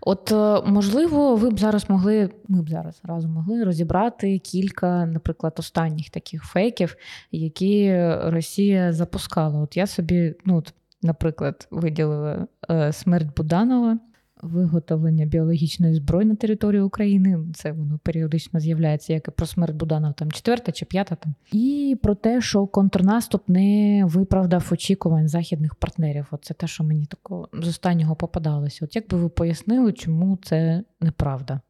[0.00, 5.54] От, е, можливо, ви б зараз могли, ми б зараз разом могли розібрати кілька, наприклад,
[5.58, 6.96] останніх таких фейків,
[7.32, 9.60] які Росія запускала.
[9.60, 10.62] От я собі, ну,
[11.02, 13.98] наприклад, виділила е, смерть Буданова
[14.42, 17.38] виготовлення біологічної зброї на території України.
[17.54, 21.34] Це воно періодично з'являється, як і про смерть Буданов, там четверта чи п'ята там.
[21.52, 26.26] І про те, що контрнаступ не виправдав очікувань західних партнерів.
[26.30, 28.84] Оце те, що мені такого з останнього попадалося.
[28.84, 31.60] От як би ви пояснили, чому це неправда?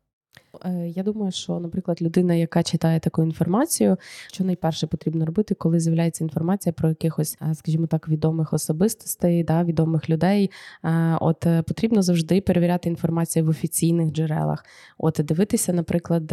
[0.64, 3.96] Е, я думаю, що, наприклад, людина, яка читає таку інформацію,
[4.33, 9.64] що найперше потрібно робити, коли з'являється інформація про якихось, е, скажімо так, відомих особистостей, да,
[9.64, 10.51] відомих людей.
[10.85, 14.64] Е, от потрібно завжди перевіряти інформацію в офіційних джерелах.
[14.99, 16.27] От дивитися, наприклад,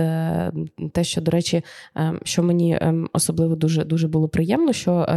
[0.91, 1.61] те, що до речі,
[2.23, 2.79] що мені
[3.13, 5.07] особливо дуже дуже було приємно, що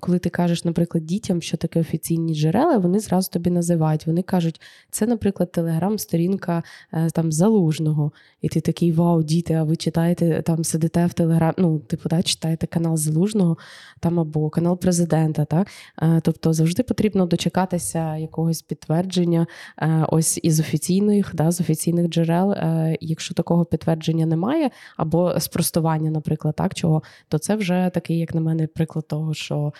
[0.00, 4.06] коли ти кажеш, наприклад, дітям, що таке офіційні джерела, вони зразу тобі називають.
[4.06, 6.62] Вони кажуть, це, наприклад, телеграм-сторінка
[7.12, 8.12] там залужного.
[8.40, 12.08] І ти ти такий вау, діти, а ви читаєте там, сидите в телеграм, ну, типу,
[12.08, 13.56] да, читаєте канал Залужного
[14.00, 15.44] там або канал президента.
[15.44, 15.68] Так?
[16.22, 19.46] Тобто завжди потрібно дочекатися якогось підтвердження
[20.08, 22.54] ось із офіційних, да, з офіційних джерел.
[23.00, 28.40] Якщо такого підтвердження немає, або спростування, наприклад, так, чого, то це вже такий, як на
[28.40, 29.72] мене, приклад того, що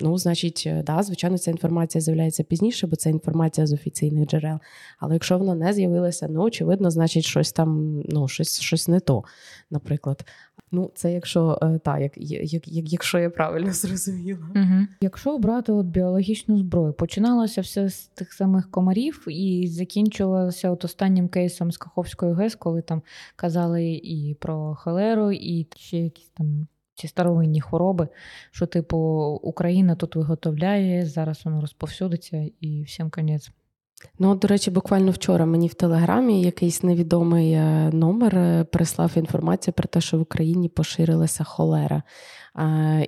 [0.00, 4.58] ну, значить, да, звичайно, ця інформація з'являється пізніше, бо це інформація з офіційних джерел.
[4.98, 9.24] Але якщо вона не з'явилася, ну очевидно, значить, щось там, ну, щось щось не то,
[9.70, 10.24] наприклад.
[10.72, 14.46] Ну, це якщо е, та, як, як, як, якщо я правильно зрозуміла.
[14.56, 14.86] Угу.
[15.00, 21.28] Якщо обрати от біологічну зброю, починалося все з тих самих комарів і закінчувалося от останнім
[21.28, 23.02] кейсом з Каховської ГЕС, коли там
[23.36, 28.08] казали і про холеру, і ще якісь там ці старовинні хвороби,
[28.50, 28.98] що, типу,
[29.42, 33.50] Україна тут виготовляє, зараз воно розповсюдиться і всім конець.
[34.18, 39.74] Ну, до речі, буквально вчора мені в телеграмі якийсь невідомий е, номер е, прислав інформацію
[39.74, 42.02] про те, що в Україні поширилася холера.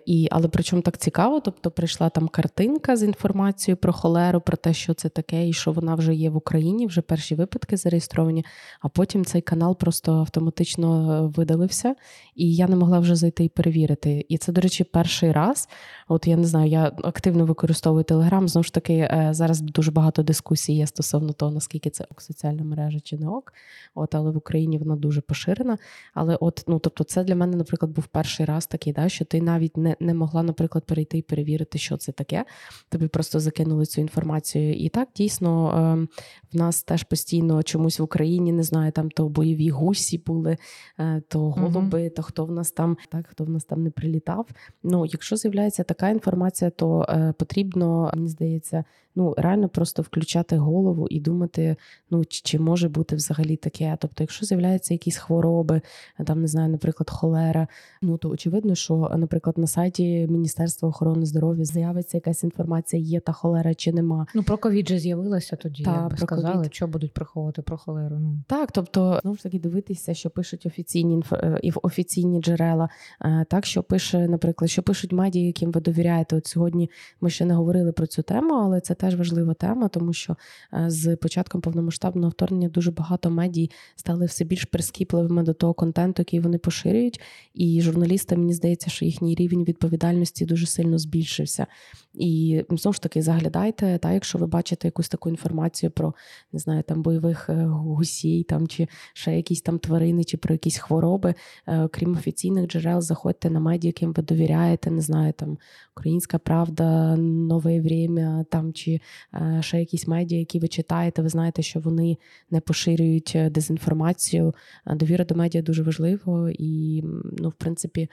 [0.07, 4.75] І, Але причому так цікаво, тобто прийшла там картинка з інформацією про холеру, про те,
[4.75, 8.45] що це таке, і що вона вже є в Україні, вже перші випадки зареєстровані,
[8.81, 11.95] а потім цей канал просто автоматично е, видалився,
[12.37, 14.27] і я не могла вже зайти і перевірити.
[14.29, 15.69] І це, до речі, перший раз.
[16.09, 18.49] От я не знаю, я активно використовую Телеграм.
[18.49, 22.65] Знову ж таки, е, зараз дуже багато дискусій є стосовно того, наскільки це ок соціальна
[22.65, 23.53] мережа чи не ок.
[23.95, 25.79] От, але в Україні вона дуже поширена.
[26.15, 29.41] Але от, ну тобто, це для мене, наприклад, був перший раз такий, да, що ти
[29.41, 32.45] навіть не не могла, наприклад, перейти і перевірити, що це таке.
[32.89, 34.75] Тобі просто закинули цю інформацію.
[34.75, 36.09] І так дійсно ем,
[36.53, 40.57] в нас теж постійно чомусь в Україні не знаю, там то бойові гусі були,
[40.99, 44.47] е, то голуби, то хто в нас там так, хто в нас там не прилітав.
[44.83, 51.09] Ну, якщо з'являється така інформація, то е, потрібно, мені здається, ну реально просто включати голову
[51.11, 51.77] і думати,
[52.11, 53.97] ну чи може бути взагалі таке.
[54.01, 55.81] Тобто, якщо з'являються якісь хвороби,
[56.27, 57.69] там не знаю, наприклад, холера,
[58.03, 63.33] ну то очевидно, що, наприклад, на сайті Міністерства охорони здоров'я з'явиться якась інформація, є та
[63.33, 64.27] холера чи нема.
[64.35, 65.85] Ну про ковід же з'явилася тоді.
[65.85, 66.73] Та, про сказали, COVID.
[66.73, 68.17] що будуть приховувати про холеру.
[68.19, 72.89] Ну так, тобто знову ж таки дивитися, що пишуть офіційні е, і офіційні джерела,
[73.21, 76.37] е, так що пише, наприклад, що пишуть медіа, яким ви довіряєте.
[76.37, 80.13] От сьогодні ми ще не говорили про цю тему, але це теж важлива тема, тому
[80.13, 80.37] що
[80.75, 86.21] е, з початком повномасштабного вторгнення дуже багато медій стали все більш прискіпливими до того контенту,
[86.21, 87.21] який вони поширюють.
[87.55, 91.67] І журналісти, мені здається, що їхній рівень відповідальності дуже сильно збільшився.
[92.15, 96.15] І знову ж таки заглядайте, та якщо ви бачите якусь таку інформацію про
[96.53, 100.79] не знаю, там бойових е, гусій, там чи ще якісь там тварини, чи про якісь
[100.79, 101.35] хвороби,
[101.69, 105.59] е, крім офіційних джерел, заходьте на медіа, яким ви довіряєте, не знаю, там
[105.97, 109.01] Українська Правда, Нове Время, там чи
[109.35, 112.19] е, ще якісь медіа, які ви читаєте, ви знаєте, що вони
[112.51, 114.55] не поширюють дезінформацію.
[114.87, 117.03] Довіра до медіа дуже важливо і,
[117.39, 118.09] ну, в принципі,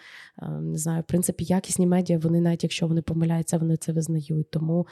[0.61, 4.51] не знаю, в принципі, якісні медіа, вони навіть якщо вони помиляються, вони це визнають.
[4.51, 4.87] Тому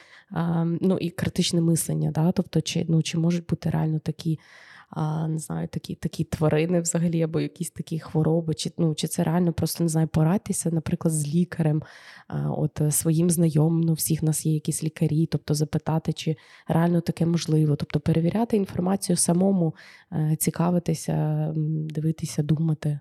[0.82, 4.40] ну і критичне мислення, да, тобто, чи ну чи можуть бути реально такі.
[4.90, 9.24] А, Не знаю, такі такі тварини взагалі, або якісь такі хвороби, чи ну, чи це
[9.24, 11.84] реально просто не знаю, порадьтеся, наприклад, з лікарем,
[12.28, 16.36] а, от е, своїм знайомим, ну, всіх нас є якісь лікарі, тобто запитати, чи
[16.68, 17.76] реально таке можливо.
[17.76, 19.76] Тобто перевіряти інформацію самому,
[20.12, 21.54] е, цікавитися,
[21.90, 23.00] дивитися, думати.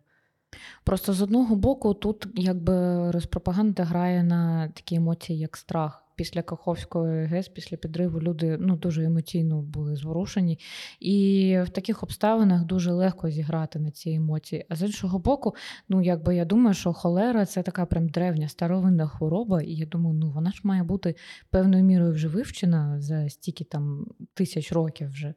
[0.85, 6.03] Просто з одного боку, тут якби розпропаганда грає на такі емоції, як страх.
[6.17, 10.59] Після Каховської ГЕС, після підриву, люди ну дуже емоційно були зворушені,
[11.01, 14.67] і в таких обставинах дуже легко зіграти на ці емоції.
[14.69, 15.55] А з іншого боку,
[15.89, 20.19] ну якби я думаю, що холера це така прям древня старовинна хвороба, і я думаю,
[20.19, 21.15] ну вона ж має бути
[21.51, 25.35] певною мірою вже вивчена за стільки там тисяч років вже.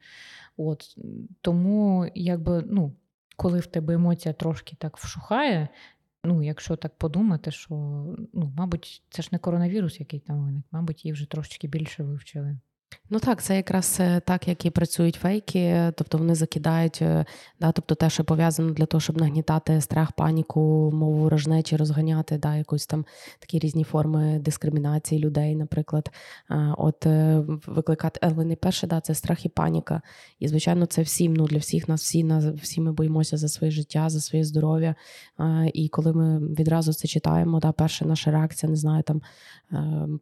[0.57, 0.97] От
[1.41, 2.93] тому, якби ну
[3.39, 5.69] коли в тебе емоція трошки так вшухає,
[6.23, 7.75] ну, якщо так подумати, що,
[8.33, 12.57] ну, мабуть, це ж не коронавірус, який там виник, мабуть, її вже трошечки більше вивчили.
[13.11, 17.25] Ну так, це якраз е, так, як і працюють фейки, тобто вони закидають, е,
[17.59, 22.55] да, тобто те, що пов'язано для того, щоб нагнітати страх, паніку, мову ворожнечі, розганяти, да,
[22.55, 23.05] якусь там
[23.39, 26.11] такі різні форми дискримінації людей, наприклад.
[26.77, 30.01] От е, викликати, але не перше, да, це страх і паніка.
[30.39, 33.71] І, звичайно, це всім, ну для всіх нас, всі нас, всі ми боїмося за своє
[33.71, 34.95] життя, за своє здоров'я.
[35.73, 39.21] І коли ми відразу це читаємо, да, перша наша реакція, не знаю, там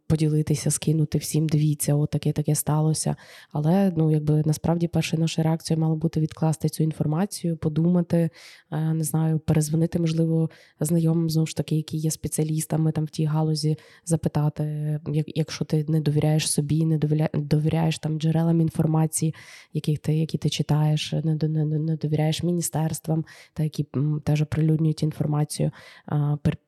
[0.08, 3.16] поділитися, скинути всім, дивіться, от таке таке сталося.
[3.52, 8.30] Але ну, якби насправді першою нашою реакцією мало бути відкласти цю інформацію, подумати,
[8.72, 13.26] е, не знаю, перезвонити, можливо, знайомим знову ж таки, які є спеціалістами там в тій
[13.26, 16.98] галузі, запитати, якщо ти не довіряєш собі, не
[17.34, 19.36] довіряєш там джерелам інформації,
[19.74, 23.86] яких ти, які ти читаєш, не, довіряєш міністерствам, та які
[24.24, 25.72] теж оприлюднюють інформацію.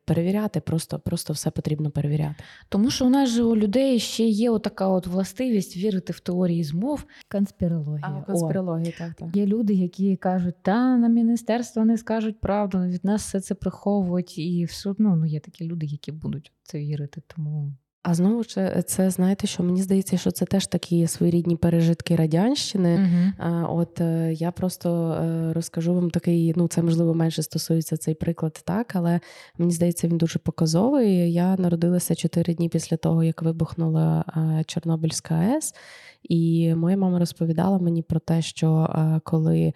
[0.09, 2.43] Перевіряти, просто просто все потрібно перевіряти.
[2.69, 6.63] Тому що у нас же у людей ще є отака от властивість вірити в теорії
[6.63, 8.23] змов, конспірологія.
[8.27, 9.35] А, конспірологія, так, так.
[9.35, 14.37] Є люди, які кажуть, та на міністерство не скажуть правду, від нас все це приховують,
[14.37, 17.21] і все одно ну, є такі люди, які будуть це вірити.
[17.35, 17.73] Тому
[18.09, 22.97] а знову ж це знаєте, що мені здається, що це теж такі своєрідні пережитки радянщини.
[22.97, 23.75] Uh-huh.
[23.75, 28.61] От е, я просто е, розкажу вам такий, ну це можливо менше стосується цей приклад,
[28.65, 29.19] так, але
[29.57, 31.33] мені здається, він дуже показовий.
[31.33, 35.73] Я народилася чотири дні після того, як вибухнула е, Чорнобильська АЕС.
[36.23, 38.89] І моя мама розповідала мені про те, що
[39.23, 39.73] коли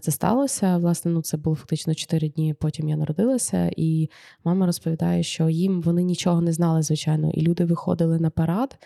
[0.00, 2.54] це сталося, власне, ну це було фактично 4 дні.
[2.54, 4.10] Потім я народилася, і
[4.44, 8.78] мама розповідає, що їм вони нічого не знали, звичайно, і люди виходили на парад.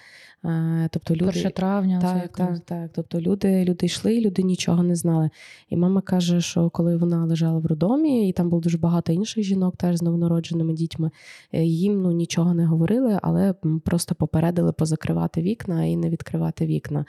[0.90, 2.90] Тобто люди 1 травня так, так, так.
[2.94, 5.30] Тобто люди люди йшли, люди нічого не знали.
[5.68, 9.44] І мама каже, що коли вона лежала в роддомі, і там було дуже багато інших
[9.44, 11.10] жінок, теж з новонародженими дітьми,
[11.52, 17.04] е, їм ну нічого не говорили, але просто попередили позакривати вікна і не відкривати вікна.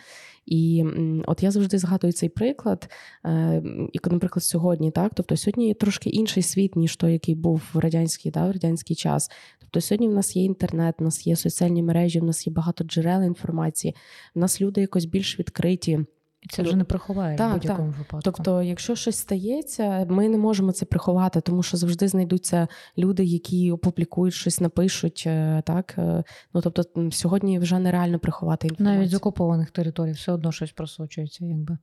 [0.46, 0.86] І
[1.26, 2.90] от я завжди згадую цей приклад,
[3.26, 3.64] е,
[3.94, 8.32] і, наприклад, сьогодні, так, тобто сьогодні трошки інший світ, ніж той, який був в радянський,
[8.32, 9.32] да, в радянський час.
[9.60, 12.84] Тобто сьогодні в нас є інтернет, в нас є соціальні мережі, в нас є багато
[12.84, 13.96] джерел інформації,
[14.36, 16.06] в нас люди якось більш відкриті.
[16.44, 17.98] І це вже не приховає так, в будь-якому так.
[17.98, 18.22] випадку.
[18.24, 22.68] Тобто, якщо щось стається, ми не можемо це приховати, тому що завжди знайдуться
[22.98, 25.24] люди, які опублікують щось, напишуть.
[25.28, 26.24] Е, так е,
[26.54, 28.98] ну тобто, сьогодні вже нереально приховати інформацію.
[28.98, 31.78] Навіть з окупованих територій все одно щось просочується, якби.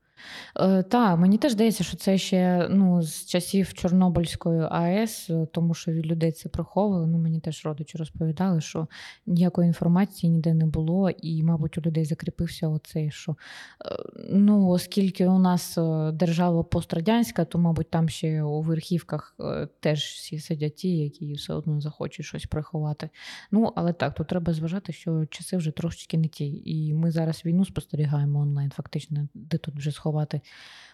[0.57, 5.75] Е, Так, мені теж здається, що це ще ну, з часів Чорнобильської АЕС, е, тому
[5.75, 7.07] що від людей це приховували.
[7.07, 8.89] Ну, мені теж родичі розповідали, що
[9.27, 13.37] ніякої інформації ніде не було, і, мабуть, у людей закріпився оцей, що
[14.31, 15.79] ну, оскільки у нас
[16.13, 19.37] держава пострадянська, то, мабуть, там ще у верхівках
[19.81, 23.11] теж всі сидять ті, які все одно захочуть щось приховати.
[23.51, 26.63] Ну, але так, тут треба зважати, що часи вже трошечки не ті.
[26.65, 30.41] І ми зараз війну спостерігаємо онлайн, фактично, де тут вже сховати сховати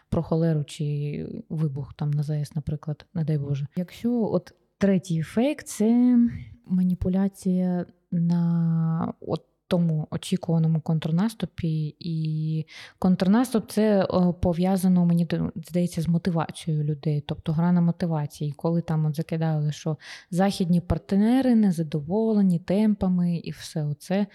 [0.08, 3.66] про холеру чи вибух там на ЗАЕС, наприклад, не дай Боже.
[3.76, 6.18] Якщо от третій фейк це
[6.66, 12.66] маніпуляція на от тому очікуваному контрнаступі, і
[12.98, 14.06] контрнаступ це е,
[14.40, 18.52] пов'язано, мені здається, з мотивацією людей, тобто гра на мотивації.
[18.52, 19.96] Коли там от закидали, що
[20.30, 24.26] західні партнери незадоволені темпами і все оце.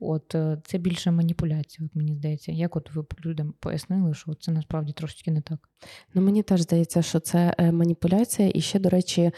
[0.00, 2.52] От е, це більше маніпуляція, от мені здається.
[2.52, 5.58] Як от ви людям пояснили, що це насправді трошечки не так?
[6.14, 9.30] Ну мені теж здається, що це е, маніпуляція, і ще, до речі,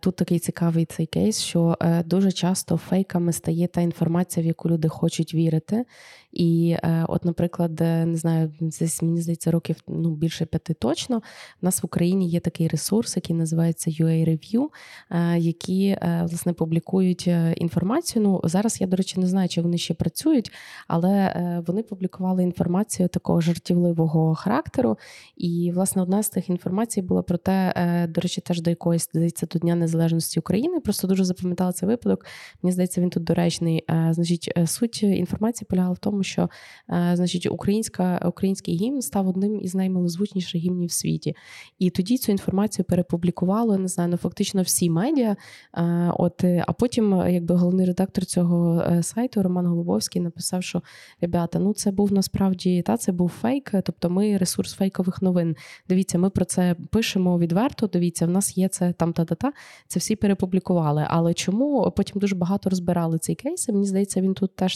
[0.00, 4.87] тут такий цікавий цей кейс, що дуже часто фейками стає та інформація, в яку люди
[4.88, 5.84] хочуть вірити.
[6.32, 11.16] І, е, от, наприклад, е, не знаю, десь мені здається, років ну, більше п'яти точно.
[11.16, 11.20] У
[11.66, 14.66] нас в Україні є такий ресурс, який називається UA Review,
[15.10, 17.26] е, які власне публікують
[17.56, 18.22] інформацію.
[18.22, 20.52] Ну зараз я, до речі, не знаю, чи вони ще працюють,
[20.88, 21.34] але
[21.66, 24.98] вони публікували інформацію такого жартівливого характеру.
[25.36, 27.74] І, власне, одна з тих інформацій була про те,
[28.08, 30.80] до речі, теж до якоїсь здається до Дня Незалежності України.
[30.80, 32.26] Просто дуже запам'ятала цей випадок.
[32.62, 33.84] Мені здається, він тут доречний.
[34.10, 36.50] Значить, суть інформації полягала в тому що
[36.90, 41.36] е, значить, українська, український гімн став одним із наймилозвучніших гімнів в світі.
[41.78, 45.36] І тоді цю інформацію перепублікували, не знаю, ну фактично всі медіа.
[45.74, 50.82] Е, от, е, А потім, якби головний редактор цього сайту Роман Голубовський написав, що
[51.20, 55.56] ребята, ну це був насправді та це був фейк, тобто ми ресурс фейкових новин.
[55.88, 57.86] Дивіться, ми про це пишемо відверто.
[57.86, 59.52] Дивіться, в нас є це там та-та-та.
[59.86, 61.06] Це всі перепублікували.
[61.08, 63.68] Але чому потім дуже багато розбирали цей кейс?
[63.68, 64.67] Мені здається, він тут теж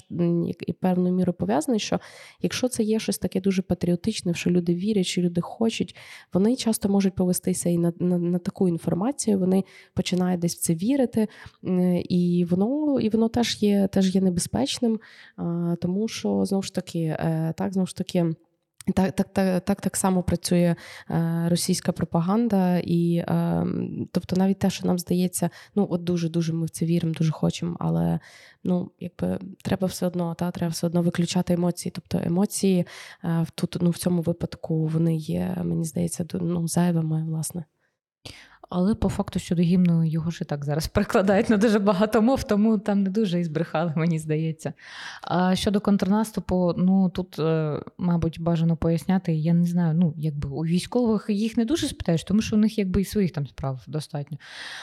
[0.67, 2.01] і певною мірою пов'язаний, що
[2.43, 5.97] якщо це є щось таке дуже патріотичне, що люди вірять, що люди хочуть,
[6.33, 9.39] вони часто можуть повестися і на, на, на таку інформацію.
[9.39, 9.65] Вони
[9.95, 11.29] починають десь в це вірити,
[12.09, 15.01] і воно і воно теж є теж є небезпечним,
[15.81, 18.35] тому що знову ж таки, е, так знову ж таки.
[18.95, 20.77] Так, так, так, так, так само працює
[21.11, 23.67] е, російська пропаганда, і е,
[24.13, 27.33] тобто, навіть те, що нам здається, ну от дуже дуже ми в це віримо, дуже
[27.33, 28.19] хочемо, але
[28.65, 31.93] ну якби треба все одно, та треба все одно виключати емоції.
[31.95, 32.87] Тобто емоції
[33.25, 37.65] е, тут ну в цьому випадку вони є, мені здається, ну зайвими, власне.
[38.75, 42.45] Але по факту щодо гімну його ж і так зараз перекладають на дуже багато мов,
[42.45, 44.73] тому там не дуже і збрехали, мені здається.
[45.23, 49.35] А щодо контрнаступу, ну тут, е, мабуть, бажано поясняти.
[49.35, 52.79] Я не знаю, ну якби у військових їх не дуже спитаєш, тому що у них
[52.79, 54.39] якби і своїх там справ достатньо.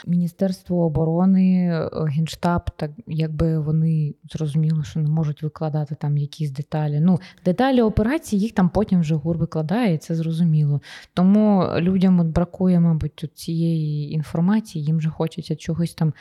[0.07, 6.99] Міністерство оборони, генштаб, так якби вони зрозуміли, що не можуть викладати там якісь деталі.
[6.99, 10.81] Ну, деталі операції їх там потім вже гур викладає, і це зрозуміло.
[11.13, 13.78] Тому людям от бракує, мабуть, цієї
[14.11, 16.13] інформації, їм же хочеться чогось там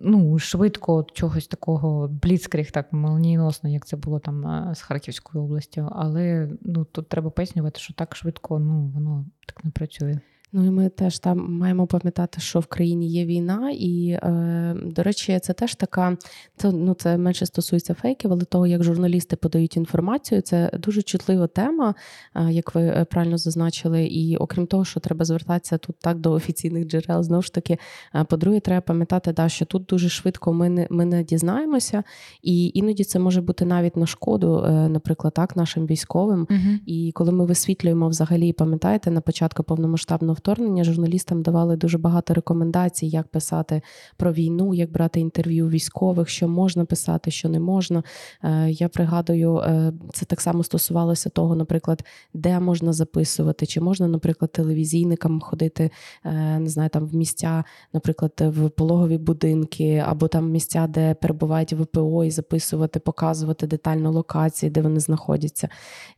[0.00, 5.88] ну, швидко, чогось такого бліцкріг, так молнійносно, як це було там е, з Харківською областю.
[5.92, 10.20] Але ну, тут треба пояснювати, що так швидко ну, воно так не працює.
[10.54, 15.02] Ну і ми теж там маємо пам'ятати, що в країні є війна, і е, до
[15.02, 16.16] речі, це теж така.
[16.56, 21.46] Це ну це менше стосується фейків, але того, як журналісти подають інформацію, це дуже чутлива
[21.46, 21.94] тема,
[22.34, 24.04] е, як ви е, правильно зазначили.
[24.04, 27.78] І окрім того, що треба звертатися тут так до офіційних джерел, знову ж таки,
[28.14, 32.02] е, по-друге, треба пам'ятати, да, що тут дуже швидко ми не ми не дізнаємося,
[32.42, 36.46] і іноді це може бути навіть на шкоду, наприклад, так, нашим військовим.
[36.50, 42.34] uh І коли ми висвітлюємо взагалі, пам'ятаєте, на початку повномасштабного вторгнення журналістам давали дуже багато
[42.34, 43.82] рекомендацій, як писати
[44.16, 48.02] про війну, як брати інтерв'ю військових, що можна писати, що не можна.
[48.44, 54.08] Е, я пригадую, е, це так само стосувалося того, наприклад, де можна записувати, чи можна,
[54.08, 55.90] наприклад, телевізійникам ходити,
[56.24, 61.72] е, не знаю, там в місця, наприклад, в пологові будинки, або там місця, де перебувають
[61.72, 65.68] ВПО, і записувати, показувати детально локації, де вони знаходяться.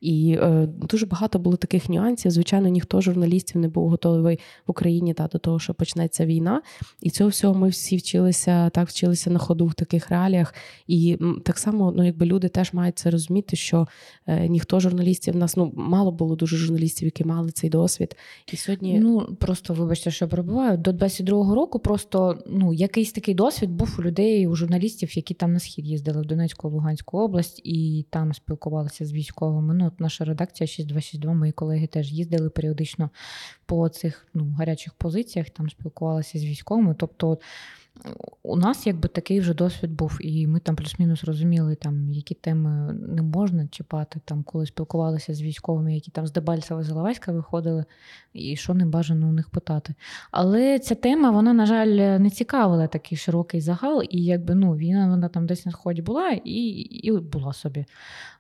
[0.01, 2.31] І дуже багато було таких нюансів.
[2.31, 6.63] Звичайно, ніхто журналістів не був готовий в Україні та до того, що почнеться війна.
[7.01, 10.55] І цього всього ми всі вчилися так, вчилися на ходу в таких реаліях.
[10.87, 13.87] І так само, ну якби люди теж мають це розуміти, що
[14.27, 18.17] е, ніхто журналістів нас ну мало було дуже журналістів, які мали цей досвід.
[18.53, 21.79] І сьогодні ну просто вибачте, що перебуваю до 22-го року.
[21.79, 26.23] Просто ну якийсь такий досвід був у людей, у журналістів, які там на схід їздили
[26.23, 29.75] в Донецьку, Луганську область, і там спілкувалися з військовими.
[29.75, 33.11] Ну, от наша редакція 6262, мої колеги теж їздили періодично
[33.67, 36.95] по цих ну, гарячих позиціях, там спілкувалися з військовими.
[36.99, 37.39] Тобто
[38.43, 42.93] у нас якби такий вже досвід був, і ми там плюс-мінус розуміли, там, які теми
[42.93, 47.85] не можна чіпати, там, коли спілкувалися з військовими, які там з Дебальцева з Іловайська виходили,
[48.33, 49.95] і що не бажано у них питати.
[50.31, 55.09] Але ця тема, вона, на жаль, не цікавила такий широкий загал, і якби ну, війна
[55.09, 57.87] вона там десь на сході була і і була собі.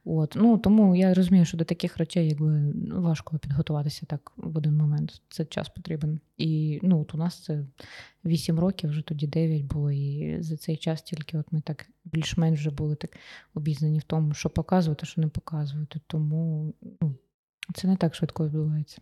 [0.04, 0.34] От.
[0.36, 5.22] Ну, Тому я розумію, що до таких речей якби важко підготуватися так в один момент.
[5.28, 6.20] Це час потрібен.
[6.36, 7.64] І ну, от у нас це
[8.24, 12.60] 8 років, вже тоді 9 було, і за цей час тільки от ми так більш-менш
[12.60, 13.16] вже були так
[13.54, 16.00] обізнані в тому, що показувати, що не показувати.
[16.06, 17.14] Тому ну,
[17.74, 18.98] це не так швидко відбувається.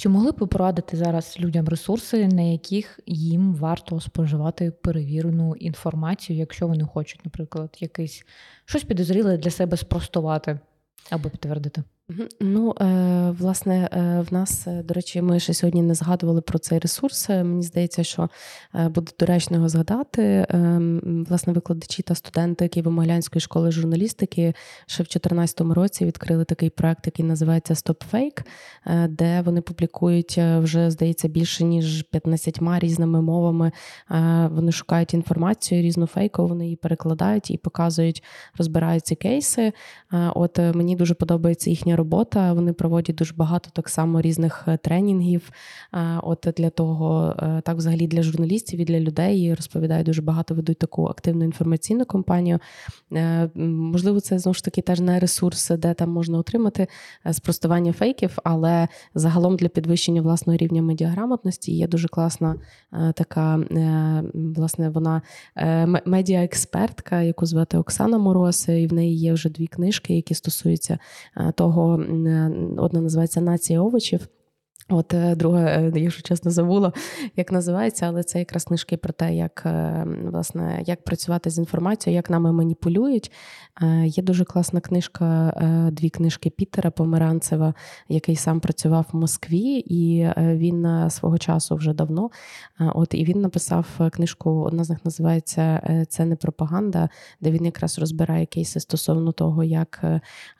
[0.00, 6.38] Чи могли б ви порадити зараз людям ресурси, на яких їм варто споживати перевірену інформацію,
[6.38, 8.24] якщо вони хочуть, наприклад, якийсь
[8.64, 10.58] щось підозріле для себе спростувати
[11.10, 11.82] або підтвердити?
[12.40, 16.58] Ну, е, власне, е, в нас, е, до речі, ми ще сьогодні не згадували про
[16.58, 17.28] цей ресурс.
[17.28, 18.28] Мені здається, що
[18.74, 20.46] буде доречно його згадати.
[21.28, 24.54] Власне, викладачі та студенти Києво-Могилянської школи журналістики
[24.86, 28.44] ще в 2014 році відкрили такий проект, який називається StopFake,
[29.08, 33.72] де вони публікують вже, здається, більше ніж 15 різними мовами.
[34.50, 38.22] Вони шукають інформацію різну фейкову, вони її перекладають і показують,
[38.58, 39.72] розбирають ці кейси.
[40.34, 42.52] От мені дуже подобається їхня робота.
[42.52, 45.50] Вони проводять дуже багато так само різних е, тренінгів.
[45.94, 50.22] Е, от для того, е, так взагалі для журналістів і для людей і розповідають дуже
[50.22, 52.58] багато, ведуть таку активну інформаційну кампанію.
[53.54, 56.86] Можливо, це знову ж таки теж не ресурс, де там можна отримати
[57.32, 62.56] спростування фейків, але загалом для підвищення власного рівня медіаграмотності є дуже класна
[63.14, 63.60] така,
[64.34, 65.22] власне, вона
[66.04, 70.98] медіаекспертка, яку звати Оксана Мороз, і в неї є вже дві книжки, які стосуються
[71.54, 71.89] того
[72.78, 74.28] одна називається Нація овочів.
[74.90, 76.92] От е, друга, е, якщо чесно, забула,
[77.36, 82.16] як називається, але це якраз книжки про те, як е, власне як працювати з інформацією,
[82.16, 83.32] як нами маніпулюють.
[84.04, 85.54] Є дуже класна книжка,
[85.92, 87.74] дві книжки Пітера Померанцева,
[88.08, 92.30] який сам працював в Москві, і він свого часу вже давно.
[92.78, 94.50] От і він написав книжку.
[94.50, 97.08] Одна з них називається Це не пропаганда,
[97.40, 100.04] де він якраз розбирає кейси стосовно того, як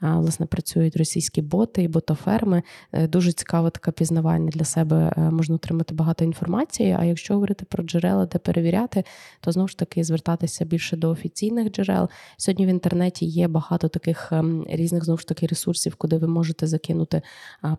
[0.00, 2.62] власне працюють російські боти і ботоферми.
[2.92, 6.96] Дуже цікава така пізна пізнавальне для себе е, можна отримати багато інформації.
[7.00, 9.04] А якщо говорити про джерела, де перевіряти,
[9.40, 12.08] то знову ж таки звертатися більше до офіційних джерел.
[12.36, 16.66] Сьогодні в інтернеті є багато таких ем, різних знову ж таки ресурсів, куди ви можете
[16.66, 17.22] закинути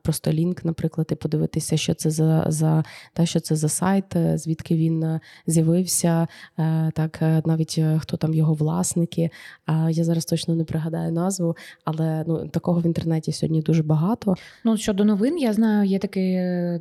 [0.03, 2.83] просто лінк, наприклад, і подивитися, що це за за
[3.13, 6.27] та що це за сайт, е, звідки він е, з'явився,
[6.93, 9.29] так навіть хто там його власники.
[9.89, 14.35] Я зараз точно не пригадаю назву, але ну такого в інтернеті сьогодні дуже багато.
[14.63, 16.30] Ну щодо новин, я знаю, є такий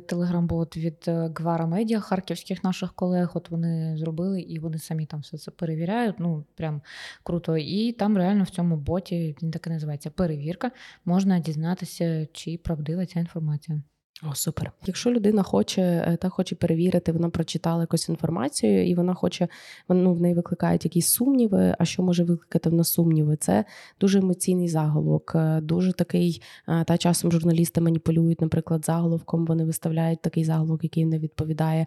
[0.07, 3.31] телеграм-бот від е, Гвара Медіа, харківських наших колег.
[3.33, 6.15] От вони зробили і вони самі там все це перевіряють.
[6.19, 6.81] Ну прям
[7.23, 7.57] круто.
[7.57, 10.71] І там реально в цьому боті він так і називається перевірка.
[11.05, 13.81] Можна дізнатися, чи правдива ця інформація.
[14.29, 14.71] О, супер.
[14.85, 19.47] Якщо людина хоче е, та хоче перевірити, вона прочитала якусь інформацію, і вона хоче,
[19.89, 21.75] ну, в неї викликають якісь сумніви.
[21.79, 23.35] А що може викликати в нас сумніви?
[23.35, 23.65] Це
[24.01, 26.41] дуже емоційний заголовок, е, дуже такий.
[26.67, 29.45] Е, та часом журналісти маніпулюють, наприклад, заголовком.
[29.45, 31.85] Вони виставляють такий заголовок, який не відповідає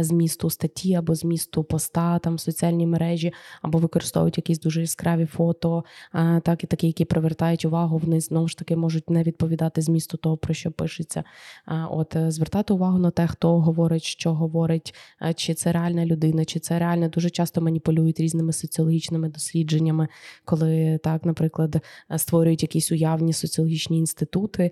[0.00, 5.84] змісту статті або змісту поста там в соціальній мережі, або використовують якісь дуже яскраві фото,
[6.42, 7.98] так і такі, які привертають увагу.
[7.98, 11.24] Вони знову ж таки можуть не відповідати змісту того, про що пишеться.
[11.90, 16.44] От е, звертати увагу на те, хто говорить, що говорить, е, чи це реальна людина,
[16.44, 20.08] чи це реально дуже часто маніпулюють різними соціологічними дослідженнями,
[20.44, 21.76] коли так, наприклад,
[22.10, 24.70] е, створюють якісь уявні соціологічні інститути,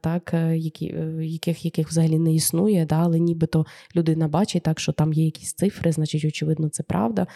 [0.00, 3.66] так які яких яких взагалі не існує, да, але нібито
[3.96, 7.26] людина бачить так, що там є якісь цифри, значить, очевидно, це правда.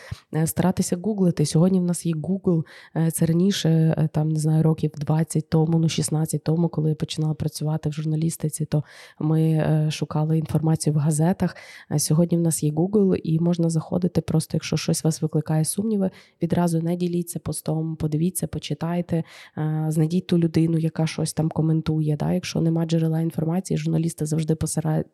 [0.45, 1.47] Старатися гуглити.
[1.47, 2.65] Сьогодні в нас є Google,
[3.13, 7.89] це раніше, там не знаю, років 20 тому, ну 16 тому, коли я починала працювати
[7.89, 8.84] в журналістиці, то
[9.21, 11.57] ми е, шукали інформацію в газетах.
[11.97, 14.21] Сьогодні в нас є Google, і можна заходити.
[14.21, 16.11] Просто якщо щось вас викликає сумніви,
[16.43, 19.25] відразу не діліться постом, подивіться, почитайте,
[19.59, 22.17] е, знайдіть ту людину, яка щось там коментує.
[22.17, 22.33] Да?
[22.33, 24.55] Якщо нема джерела інформації, журналісти завжди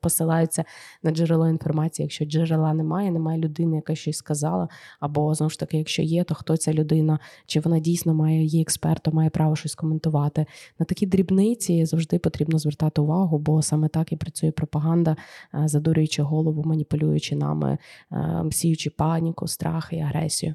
[0.01, 0.65] посилаються
[1.03, 2.05] на джерело інформації.
[2.05, 4.69] Якщо джерела немає, немає людини, яка щось сказала.
[5.01, 8.63] Або знову ж таки, якщо є, то хто ця людина, чи вона дійсно має є
[8.63, 10.47] експертом, має право щось коментувати.
[10.79, 15.17] На такі дрібниці завжди потрібно звертати увагу, бо саме так і працює пропаганда,
[15.55, 17.79] е, задурюючи голову, маніпулюючи нами,
[18.13, 20.55] е, сіючи паніку, страх і агресію.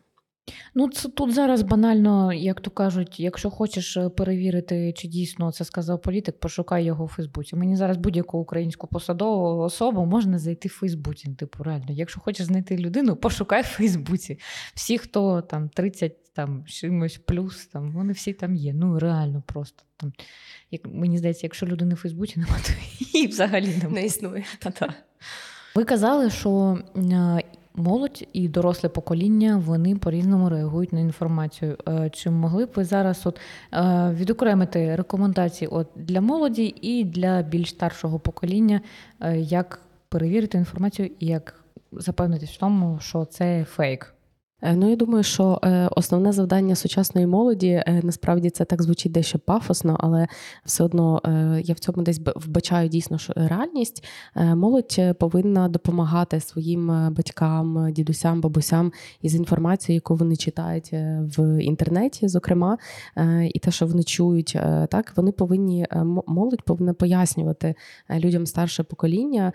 [0.76, 5.66] Ну, це тут зараз банально, як то кажуть, якщо хочеш е, перевірити, чи дійсно це
[5.66, 7.56] сказав політик, пошукай його у Фейсбуці.
[7.56, 11.30] Мені зараз будь-яку українську посадову особу можна знайти в Фейсбуці.
[11.34, 14.40] Типу, реально, якщо хочеш знайти людину, пошукай в Фейсбуці.
[14.74, 18.74] Всі, хто там 30 там чимось плюс, там вони всі там є.
[18.74, 20.14] Ну реально просто там.
[20.72, 22.74] Як мені здається, якщо людини в Фейсбуці немає, то
[23.14, 23.90] її взагалі немає.
[23.90, 24.46] не існує.
[24.60, 24.94] Та-та.
[25.76, 27.44] Ви казали, що е,
[27.76, 31.78] молодь і доросле покоління вони по-різному реагують на інформацію.
[31.88, 33.40] Е, чи могли б ви зараз от
[33.74, 38.82] е, відокремити рекомендації от для молоді і для більш старшого покоління,
[39.36, 44.15] як перевірити інформацію і як запевнитись в тому, що це фейк?
[44.62, 49.12] Е, ну, я думаю, що е, основне завдання сучасної молоді е, насправді це так звучить
[49.12, 50.28] дещо пафосно, але
[50.66, 51.22] все одно
[51.64, 54.04] я в цьому десь вбачаю дійсно що реальність.
[54.36, 58.92] Молодь повинна допомагати своїм батькам, дідусям, бабусям
[59.22, 60.90] із інформацією, яку вони читають
[61.38, 62.78] в інтернеті, зокрема,
[63.54, 64.58] і те, що вони чують,
[64.90, 65.88] так вони повинні
[66.28, 67.76] молодь повинна пояснювати
[68.16, 69.54] людям старше покоління,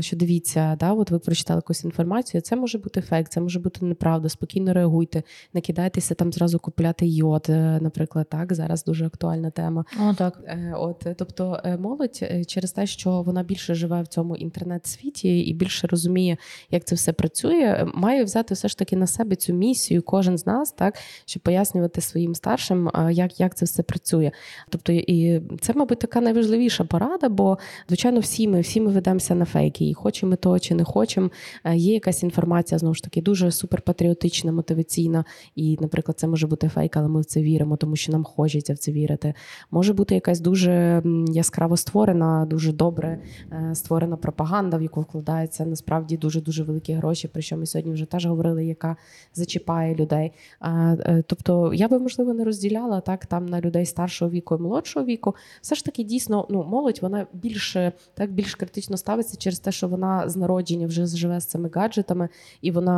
[0.00, 3.84] що дивіться, да, от ви прочитали якусь інформацію, це може бути фейк, це може бути
[3.84, 5.22] неправда спокійно реагуйте,
[5.54, 9.84] не кидайтеся там зразу купляти йод, е, наприклад, так зараз дуже актуальна тема.
[10.00, 10.40] О, так.
[10.44, 15.52] Е, от тобто, е, молодь через те, що вона більше живе в цьому інтернет-світі і
[15.54, 16.36] більше розуміє,
[16.70, 20.46] як це все працює, має взяти все ж таки на себе цю місію, кожен з
[20.46, 24.30] нас, так щоб пояснювати своїм старшим, як як це все працює.
[24.68, 27.58] Тобто, і це, мабуть, така найважливіша порада, бо
[27.88, 31.30] звичайно, всі ми всі ми ведемося на фейки, і хочемо то чи не хочемо.
[31.74, 36.68] Є якась інформація знову ж таки дуже суперпатріотична, патріотична, мотиваційна, і, наприклад, це може бути
[36.68, 39.34] фейк, але ми в це віримо, тому що нам хочеться в це вірити.
[39.70, 43.18] Може бути якась дуже яскраво створена, дуже добре
[43.52, 47.28] е, створена пропаганда, в яку вкладається насправді дуже дуже великі гроші.
[47.28, 48.96] Про що ми сьогодні вже теж говорили, яка
[49.34, 50.32] зачіпає людей.
[50.62, 55.06] Е, тобто я би можливо не розділяла так там на людей старшого віку і молодшого
[55.06, 55.34] віку.
[55.62, 59.88] Все ж таки, дійсно, ну молодь вона більше так більш критично ставиться через те, що
[59.88, 62.28] вона з народження вже живе з цими гаджетами,
[62.60, 62.96] і вона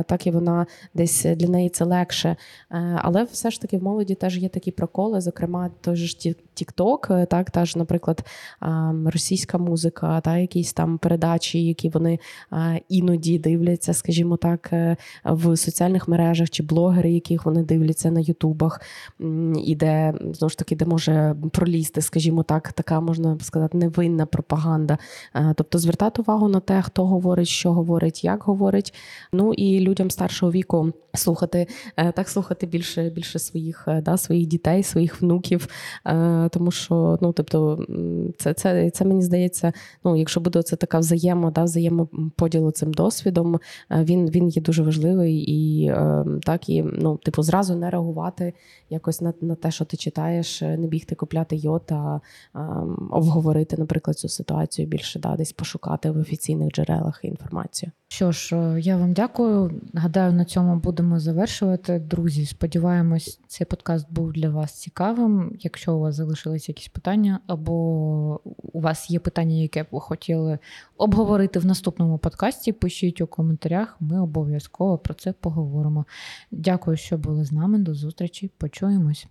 [0.00, 2.36] е, так і вона вона десь для неї це легше.
[2.70, 6.16] Е, Але все ж таки в молоді теж є такі проколи, зокрема, той ж
[6.56, 8.24] TikTok, так, та ж, наприклад,
[9.04, 12.18] російська музика, та якісь там передачі, які вони
[12.88, 18.80] іноді дивляться, скажімо так, е, в соціальних мережах чи блогери, яких вони дивляться на Ютубах,
[19.64, 24.98] і де знову ж таки, де може пролізти, скажімо так, така можна сказати, невинна пропаганда.
[25.34, 28.94] Е, Тобто звертати увагу на те, хто говорить, що говорить, як говорить.
[29.32, 31.66] Ну і людям старшого віку слухати,
[31.96, 35.68] е, так слухати більше, більше своїх, е, да, своїх дітей, своїх внуків.
[36.06, 37.86] Е, Тому що, ну, тобто,
[38.38, 39.72] це, це, це мені здається,
[40.04, 45.44] ну, якщо буде це така взаємо, да, взаємоподілу цим досвідом, він, він є дуже важливий
[45.48, 45.92] і
[46.42, 48.54] так, і ну, типу, зразу не реагувати
[48.90, 52.20] якось на, на те, що ти читаєш, не бігти купляти йод, а
[53.10, 57.92] обговорити, наприклад, цю ситуацію більше, да, десь пошукати в офіційних джерелах інформацію.
[58.08, 59.80] Що ж, я вам дякую.
[59.94, 61.98] Гадаю, на цьому будемо завершувати.
[61.98, 65.56] Друзі, сподіваємось, цей подкаст був для вас цікавим.
[65.60, 67.72] Якщо у вас залишились якісь питання, або
[68.72, 70.58] у вас є питання, яке б ви хотіли
[70.96, 73.96] обговорити в наступному подкасті, пишіть у коментарях.
[74.00, 76.06] Ми обов'язково про це поговоримо.
[76.50, 77.78] Дякую, що були з нами.
[77.78, 78.50] До зустрічі.
[78.58, 79.26] Почуємось.